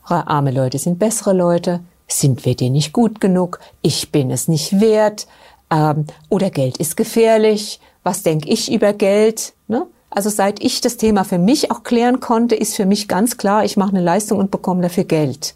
Arme 0.06 0.52
Leute 0.52 0.80
sind 0.80 1.00
bessere 1.00 1.34
Leute. 1.34 1.82
Sind 2.08 2.46
wir 2.46 2.56
dir 2.56 2.72
nicht 2.72 2.94
gut 2.94 3.22
genug? 3.22 3.60
Ich 3.82 4.12
bin 4.12 4.32
es 4.32 4.48
nicht 4.48 4.80
wert. 4.80 5.28
Ähm, 5.70 6.08
oder 6.30 6.50
Geld 6.50 6.78
ist 6.78 6.98
gefährlich. 6.98 7.80
Was 8.04 8.24
denke 8.24 8.50
ich 8.50 8.72
über 8.72 8.94
Geld? 8.94 9.54
Ne? 9.68 9.86
Also 10.10 10.30
seit 10.30 10.64
ich 10.64 10.82
das 10.82 10.98
Thema 10.98 11.24
für 11.24 11.38
mich 11.38 11.70
auch 11.70 11.84
klären 11.84 12.20
konnte, 12.20 12.56
ist 12.56 12.76
für 12.76 12.86
mich 12.86 13.08
ganz 13.08 13.38
klar, 13.38 13.64
ich 13.64 13.78
mache 13.78 13.90
eine 13.90 14.02
Leistung 14.02 14.40
und 14.40 14.50
bekomme 14.50 14.82
dafür 14.82 15.04
Geld. 15.04 15.54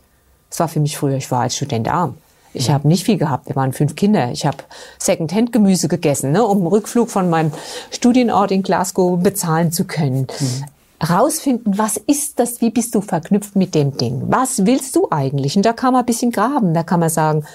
Das 0.53 0.59
war 0.59 0.67
für 0.67 0.79
mich 0.79 0.99
früher, 0.99 1.17
ich 1.17 1.31
war 1.31 1.41
als 1.41 1.55
Student 1.55 1.87
arm. 1.87 2.15
Ich 2.53 2.69
habe 2.69 2.87
nicht 2.87 3.05
viel 3.05 3.17
gehabt. 3.17 3.47
Wir 3.47 3.55
waren 3.55 3.73
fünf 3.73 3.95
Kinder. 3.95 4.29
Ich 4.29 4.45
habe 4.45 4.57
Secondhand-Gemüse 4.99 5.87
gegessen, 5.87 6.31
ne, 6.31 6.45
um 6.45 6.59
einen 6.59 6.67
Rückflug 6.67 7.09
von 7.09 7.27
meinem 7.27 7.51
Studienort 7.89 8.51
in 8.51 8.61
Glasgow 8.61 9.17
bezahlen 9.17 9.71
zu 9.71 9.85
können. 9.85 10.27
Mhm. 10.39 10.65
Rausfinden, 11.09 11.79
was 11.79 11.97
ist 11.97 12.37
das? 12.37 12.61
Wie 12.61 12.69
bist 12.69 12.93
du 12.93 13.01
verknüpft 13.01 13.55
mit 13.55 13.73
dem 13.73 13.97
Ding? 13.97 14.25
Was 14.27 14.67
willst 14.67 14.95
du 14.95 15.07
eigentlich? 15.09 15.57
Und 15.57 15.65
da 15.65 15.73
kann 15.73 15.93
man 15.93 16.03
ein 16.03 16.05
bisschen 16.05 16.31
graben. 16.31 16.75
Da 16.75 16.83
kann 16.83 16.99
man 16.99 17.09
sagen, 17.09 17.45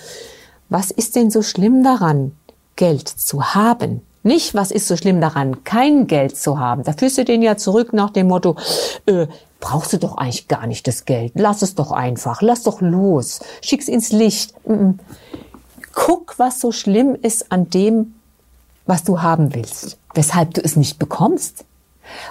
was 0.68 0.90
ist 0.90 1.14
denn 1.14 1.30
so 1.30 1.42
schlimm 1.42 1.84
daran, 1.84 2.32
Geld 2.74 3.06
zu 3.06 3.54
haben? 3.54 4.02
Nicht, 4.28 4.54
was 4.54 4.70
ist 4.70 4.86
so 4.86 4.94
schlimm 4.94 5.22
daran, 5.22 5.64
kein 5.64 6.06
Geld 6.06 6.36
zu 6.36 6.58
haben. 6.58 6.82
Da 6.82 6.92
führst 6.92 7.16
du 7.16 7.24
den 7.24 7.40
ja 7.40 7.56
zurück 7.56 7.94
nach 7.94 8.10
dem 8.10 8.28
Motto, 8.28 8.56
äh, 9.06 9.26
brauchst 9.58 9.94
du 9.94 9.96
doch 9.96 10.18
eigentlich 10.18 10.48
gar 10.48 10.66
nicht 10.66 10.86
das 10.86 11.06
Geld. 11.06 11.32
Lass 11.34 11.62
es 11.62 11.74
doch 11.74 11.92
einfach. 11.92 12.42
Lass 12.42 12.62
doch 12.62 12.82
los. 12.82 13.40
Schick's 13.62 13.88
ins 13.88 14.12
Licht. 14.12 14.52
Guck, 15.94 16.38
was 16.38 16.60
so 16.60 16.72
schlimm 16.72 17.16
ist 17.22 17.50
an 17.50 17.70
dem, 17.70 18.16
was 18.84 19.02
du 19.02 19.22
haben 19.22 19.54
willst. 19.54 19.96
Weshalb 20.12 20.52
du 20.52 20.60
es 20.62 20.76
nicht 20.76 20.98
bekommst. 20.98 21.64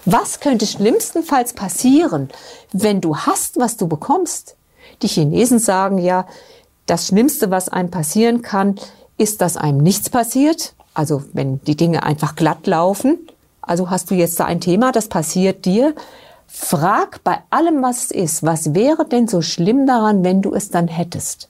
Was 0.05 0.39
könnte 0.39 0.67
schlimmstenfalls 0.67 1.53
passieren, 1.53 2.29
wenn 2.73 3.01
du 3.01 3.17
hast, 3.17 3.57
was 3.57 3.75
du 3.75 3.87
bekommst? 3.87 4.55
Die 5.01 5.07
Chinesen 5.07 5.57
sagen 5.57 5.97
ja, 5.97 6.27
das 6.85 7.07
Schlimmste, 7.07 7.49
was 7.49 7.69
einem 7.69 7.89
passieren 7.89 8.43
kann, 8.43 8.75
ist, 9.17 9.41
dass 9.41 9.57
einem 9.57 9.79
nichts 9.79 10.11
passiert. 10.11 10.75
Also 10.97 11.23
wenn 11.33 11.61
die 11.61 11.77
Dinge 11.77 12.01
einfach 12.01 12.35
glatt 12.35 12.65
laufen. 12.65 13.19
Also 13.61 13.91
hast 13.91 14.09
du 14.09 14.15
jetzt 14.15 14.39
da 14.39 14.45
ein 14.45 14.59
Thema, 14.59 14.91
das 14.91 15.09
passiert 15.09 15.65
dir. 15.65 15.93
Frag 16.47 17.23
bei 17.23 17.37
allem, 17.51 17.83
was 17.83 18.05
es 18.05 18.11
ist, 18.11 18.43
was 18.43 18.73
wäre 18.73 19.05
denn 19.05 19.27
so 19.27 19.43
schlimm 19.43 19.85
daran, 19.85 20.23
wenn 20.23 20.41
du 20.41 20.55
es 20.55 20.71
dann 20.71 20.87
hättest? 20.87 21.49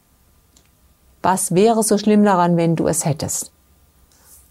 Was 1.22 1.56
wäre 1.56 1.82
so 1.82 1.98
schlimm 1.98 2.26
daran, 2.26 2.58
wenn 2.58 2.76
du 2.76 2.88
es 2.88 3.06
hättest? 3.06 3.52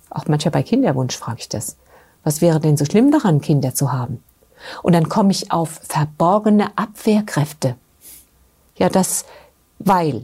Auch 0.09 0.29
manchmal 0.29 0.53
bei 0.53 0.63
Kinderwunsch 0.63 1.19
frage 1.19 1.41
ich 1.41 1.51
das. 1.51 1.77
Was 2.25 2.41
wäre 2.41 2.59
denn 2.59 2.79
so 2.79 2.87
schlimm 2.87 3.11
daran, 3.11 3.43
Kinder 3.43 3.75
zu 3.75 3.93
haben? 3.93 4.25
Und 4.83 4.95
dann 4.95 5.11
komme 5.11 5.31
ich 5.31 5.53
auf 5.53 5.79
verborgene 5.83 6.71
Abwehrkräfte. 6.79 7.77
Ja, 8.77 8.89
das, 8.89 9.27
weil. 9.79 10.23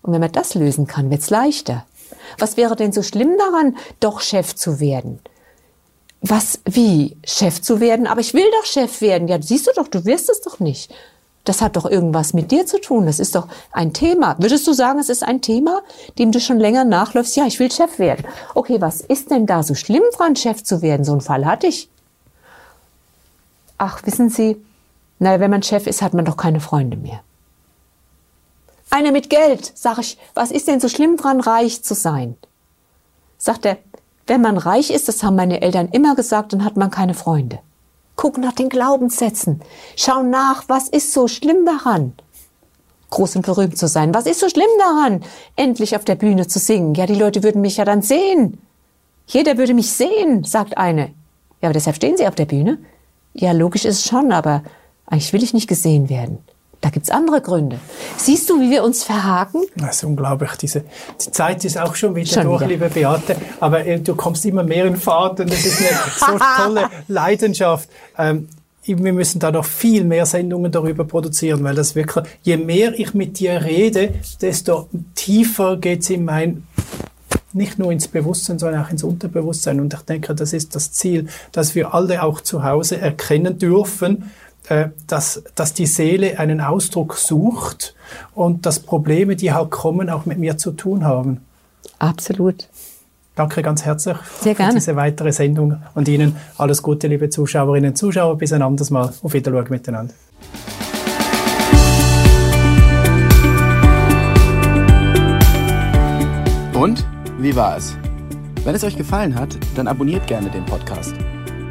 Und 0.00 0.14
wenn 0.14 0.20
man 0.22 0.32
das 0.32 0.54
lösen 0.54 0.86
kann, 0.86 1.10
wird's 1.10 1.28
leichter. 1.28 1.84
Was 2.38 2.56
wäre 2.56 2.76
denn 2.76 2.92
so 2.92 3.02
schlimm 3.02 3.36
daran, 3.38 3.76
doch 4.00 4.20
Chef 4.20 4.54
zu 4.54 4.80
werden? 4.80 5.20
was, 6.26 6.60
wie, 6.64 7.18
Chef 7.24 7.60
zu 7.60 7.80
werden? 7.80 8.06
Aber 8.06 8.20
ich 8.20 8.32
will 8.32 8.50
doch 8.58 8.64
Chef 8.64 9.02
werden. 9.02 9.28
Ja, 9.28 9.40
siehst 9.40 9.66
du 9.66 9.72
doch, 9.76 9.88
du 9.88 10.06
wirst 10.06 10.30
es 10.30 10.40
doch 10.40 10.58
nicht. 10.58 10.92
Das 11.44 11.60
hat 11.60 11.76
doch 11.76 11.84
irgendwas 11.84 12.32
mit 12.32 12.50
dir 12.50 12.64
zu 12.64 12.80
tun. 12.80 13.04
Das 13.04 13.18
ist 13.18 13.34
doch 13.34 13.46
ein 13.72 13.92
Thema. 13.92 14.36
Würdest 14.38 14.66
du 14.66 14.72
sagen, 14.72 14.98
es 14.98 15.10
ist 15.10 15.22
ein 15.22 15.42
Thema, 15.42 15.82
dem 16.18 16.32
du 16.32 16.40
schon 16.40 16.58
länger 16.58 16.84
nachläufst? 16.84 17.36
Ja, 17.36 17.44
ich 17.44 17.58
will 17.60 17.70
Chef 17.70 17.98
werden. 17.98 18.24
Okay, 18.54 18.80
was 18.80 19.02
ist 19.02 19.30
denn 19.30 19.44
da 19.44 19.62
so 19.62 19.74
schlimm 19.74 20.02
dran, 20.16 20.34
Chef 20.34 20.64
zu 20.64 20.80
werden? 20.80 21.04
So 21.04 21.12
einen 21.12 21.20
Fall 21.20 21.44
hatte 21.44 21.66
ich. 21.66 21.90
Ach, 23.76 24.00
wissen 24.06 24.30
Sie, 24.30 24.56
naja, 25.18 25.40
wenn 25.40 25.50
man 25.50 25.62
Chef 25.62 25.86
ist, 25.86 26.00
hat 26.00 26.14
man 26.14 26.24
doch 26.24 26.38
keine 26.38 26.60
Freunde 26.60 26.96
mehr. 26.96 27.20
Einer 28.94 29.10
mit 29.10 29.28
Geld, 29.28 29.72
sag 29.74 29.98
ich, 29.98 30.18
was 30.34 30.52
ist 30.52 30.68
denn 30.68 30.78
so 30.78 30.88
schlimm 30.88 31.16
dran, 31.16 31.40
reich 31.40 31.82
zu 31.82 31.94
sein? 31.94 32.36
Sagt 33.38 33.66
er, 33.66 33.78
wenn 34.28 34.40
man 34.40 34.56
reich 34.56 34.92
ist, 34.92 35.08
das 35.08 35.24
haben 35.24 35.34
meine 35.34 35.62
Eltern 35.62 35.88
immer 35.88 36.14
gesagt, 36.14 36.52
dann 36.52 36.64
hat 36.64 36.76
man 36.76 36.92
keine 36.92 37.14
Freunde. 37.14 37.58
Guck 38.14 38.38
nach 38.38 38.52
den 38.52 38.68
Glaubenssätzen. 38.68 39.62
Schau 39.96 40.22
nach, 40.22 40.68
was 40.68 40.88
ist 40.88 41.12
so 41.12 41.26
schlimm 41.26 41.66
daran? 41.66 42.12
Groß 43.10 43.34
und 43.34 43.44
berühmt 43.44 43.76
zu 43.76 43.88
sein. 43.88 44.14
Was 44.14 44.26
ist 44.26 44.38
so 44.38 44.48
schlimm 44.48 44.70
daran, 44.78 45.24
endlich 45.56 45.96
auf 45.96 46.04
der 46.04 46.14
Bühne 46.14 46.46
zu 46.46 46.60
singen? 46.60 46.94
Ja, 46.94 47.06
die 47.06 47.16
Leute 47.16 47.42
würden 47.42 47.62
mich 47.62 47.78
ja 47.78 47.84
dann 47.84 48.00
sehen. 48.00 48.60
Jeder 49.26 49.58
würde 49.58 49.74
mich 49.74 49.90
sehen, 49.90 50.44
sagt 50.44 50.78
eine. 50.78 51.06
Ja, 51.60 51.68
aber 51.68 51.72
deshalb 51.72 51.96
stehen 51.96 52.16
sie 52.16 52.28
auf 52.28 52.36
der 52.36 52.46
Bühne. 52.46 52.78
Ja, 53.32 53.50
logisch 53.50 53.86
ist 53.86 53.98
es 53.98 54.06
schon, 54.06 54.30
aber 54.30 54.62
Eigentlich 55.06 55.32
will 55.32 55.42
ich 55.42 55.54
nicht 55.54 55.68
gesehen 55.68 56.08
werden. 56.08 56.38
Da 56.84 56.90
gibt's 56.90 57.08
andere 57.08 57.40
Gründe. 57.40 57.78
Siehst 58.18 58.50
du, 58.50 58.60
wie 58.60 58.70
wir 58.70 58.84
uns 58.84 59.04
verhaken? 59.04 59.62
Das 59.74 59.96
ist 59.96 60.04
unglaublich. 60.04 60.50
Diese, 60.56 60.82
die 61.18 61.30
Zeit 61.30 61.64
ist 61.64 61.78
auch 61.78 61.94
schon 61.94 62.14
wieder 62.14 62.30
Schon 62.30 62.44
durch, 62.44 62.60
wieder. 62.60 62.68
liebe 62.68 62.90
Beate. 62.90 63.36
Aber 63.58 63.86
äh, 63.86 63.98
du 64.00 64.14
kommst 64.14 64.44
immer 64.44 64.64
mehr 64.64 64.84
in 64.84 64.96
Fahrt 64.98 65.40
und 65.40 65.50
das 65.50 65.64
ist 65.64 65.80
eine 65.80 66.38
so 66.38 66.44
tolle 66.62 66.90
Leidenschaft. 67.08 67.88
Ähm, 68.18 68.50
wir 68.82 69.14
müssen 69.14 69.38
da 69.38 69.50
noch 69.50 69.64
viel 69.64 70.04
mehr 70.04 70.26
Sendungen 70.26 70.70
darüber 70.70 71.04
produzieren, 71.04 71.64
weil 71.64 71.74
das 71.74 71.94
wirklich, 71.94 72.26
je 72.42 72.58
mehr 72.58 72.92
ich 73.00 73.14
mit 73.14 73.38
dir 73.38 73.64
rede, 73.64 74.12
desto 74.42 74.90
tiefer 75.14 75.78
geht's 75.78 76.10
in 76.10 76.26
mein 76.26 76.64
nicht 77.54 77.78
nur 77.78 77.92
ins 77.92 78.08
Bewusstsein, 78.08 78.58
sondern 78.58 78.84
auch 78.84 78.90
ins 78.90 79.04
Unterbewusstsein. 79.04 79.80
Und 79.80 79.94
ich 79.94 80.00
denke, 80.00 80.34
das 80.34 80.52
ist 80.52 80.74
das 80.74 80.92
Ziel, 80.92 81.28
dass 81.52 81.74
wir 81.74 81.94
alle 81.94 82.22
auch 82.22 82.40
zu 82.40 82.64
Hause 82.64 83.00
erkennen 83.00 83.58
dürfen, 83.58 84.30
dass, 85.06 85.42
dass 85.54 85.74
die 85.74 85.86
Seele 85.86 86.38
einen 86.38 86.60
Ausdruck 86.60 87.16
sucht 87.16 87.94
und 88.34 88.66
dass 88.66 88.80
Probleme, 88.80 89.36
die 89.36 89.52
halt 89.52 89.70
kommen, 89.70 90.08
auch 90.10 90.24
mit 90.26 90.38
mir 90.38 90.56
zu 90.56 90.72
tun 90.72 91.04
haben. 91.04 91.44
Absolut. 91.98 92.68
Danke 93.36 93.62
ganz 93.62 93.84
herzlich 93.84 94.16
Sehr 94.40 94.54
gerne. 94.54 94.72
für 94.72 94.78
diese 94.78 94.96
weitere 94.96 95.32
Sendung 95.32 95.82
und 95.94 96.06
Ihnen 96.06 96.36
alles 96.56 96.82
Gute, 96.82 97.08
liebe 97.08 97.30
Zuschauerinnen 97.30 97.90
und 97.90 97.96
Zuschauer. 97.96 98.38
Bis 98.38 98.52
ein 98.52 98.62
anderes 98.62 98.90
Mal. 98.90 99.12
Auf 99.22 99.32
Wiedersehen 99.32 99.66
miteinander. 99.68 100.14
Und 106.74 107.04
wie 107.38 107.54
war 107.56 107.76
es? 107.76 107.96
Wenn 108.64 108.74
es 108.74 108.84
euch 108.84 108.96
gefallen 108.96 109.34
hat, 109.34 109.56
dann 109.74 109.88
abonniert 109.88 110.26
gerne 110.26 110.50
den 110.50 110.64
Podcast. 110.64 111.14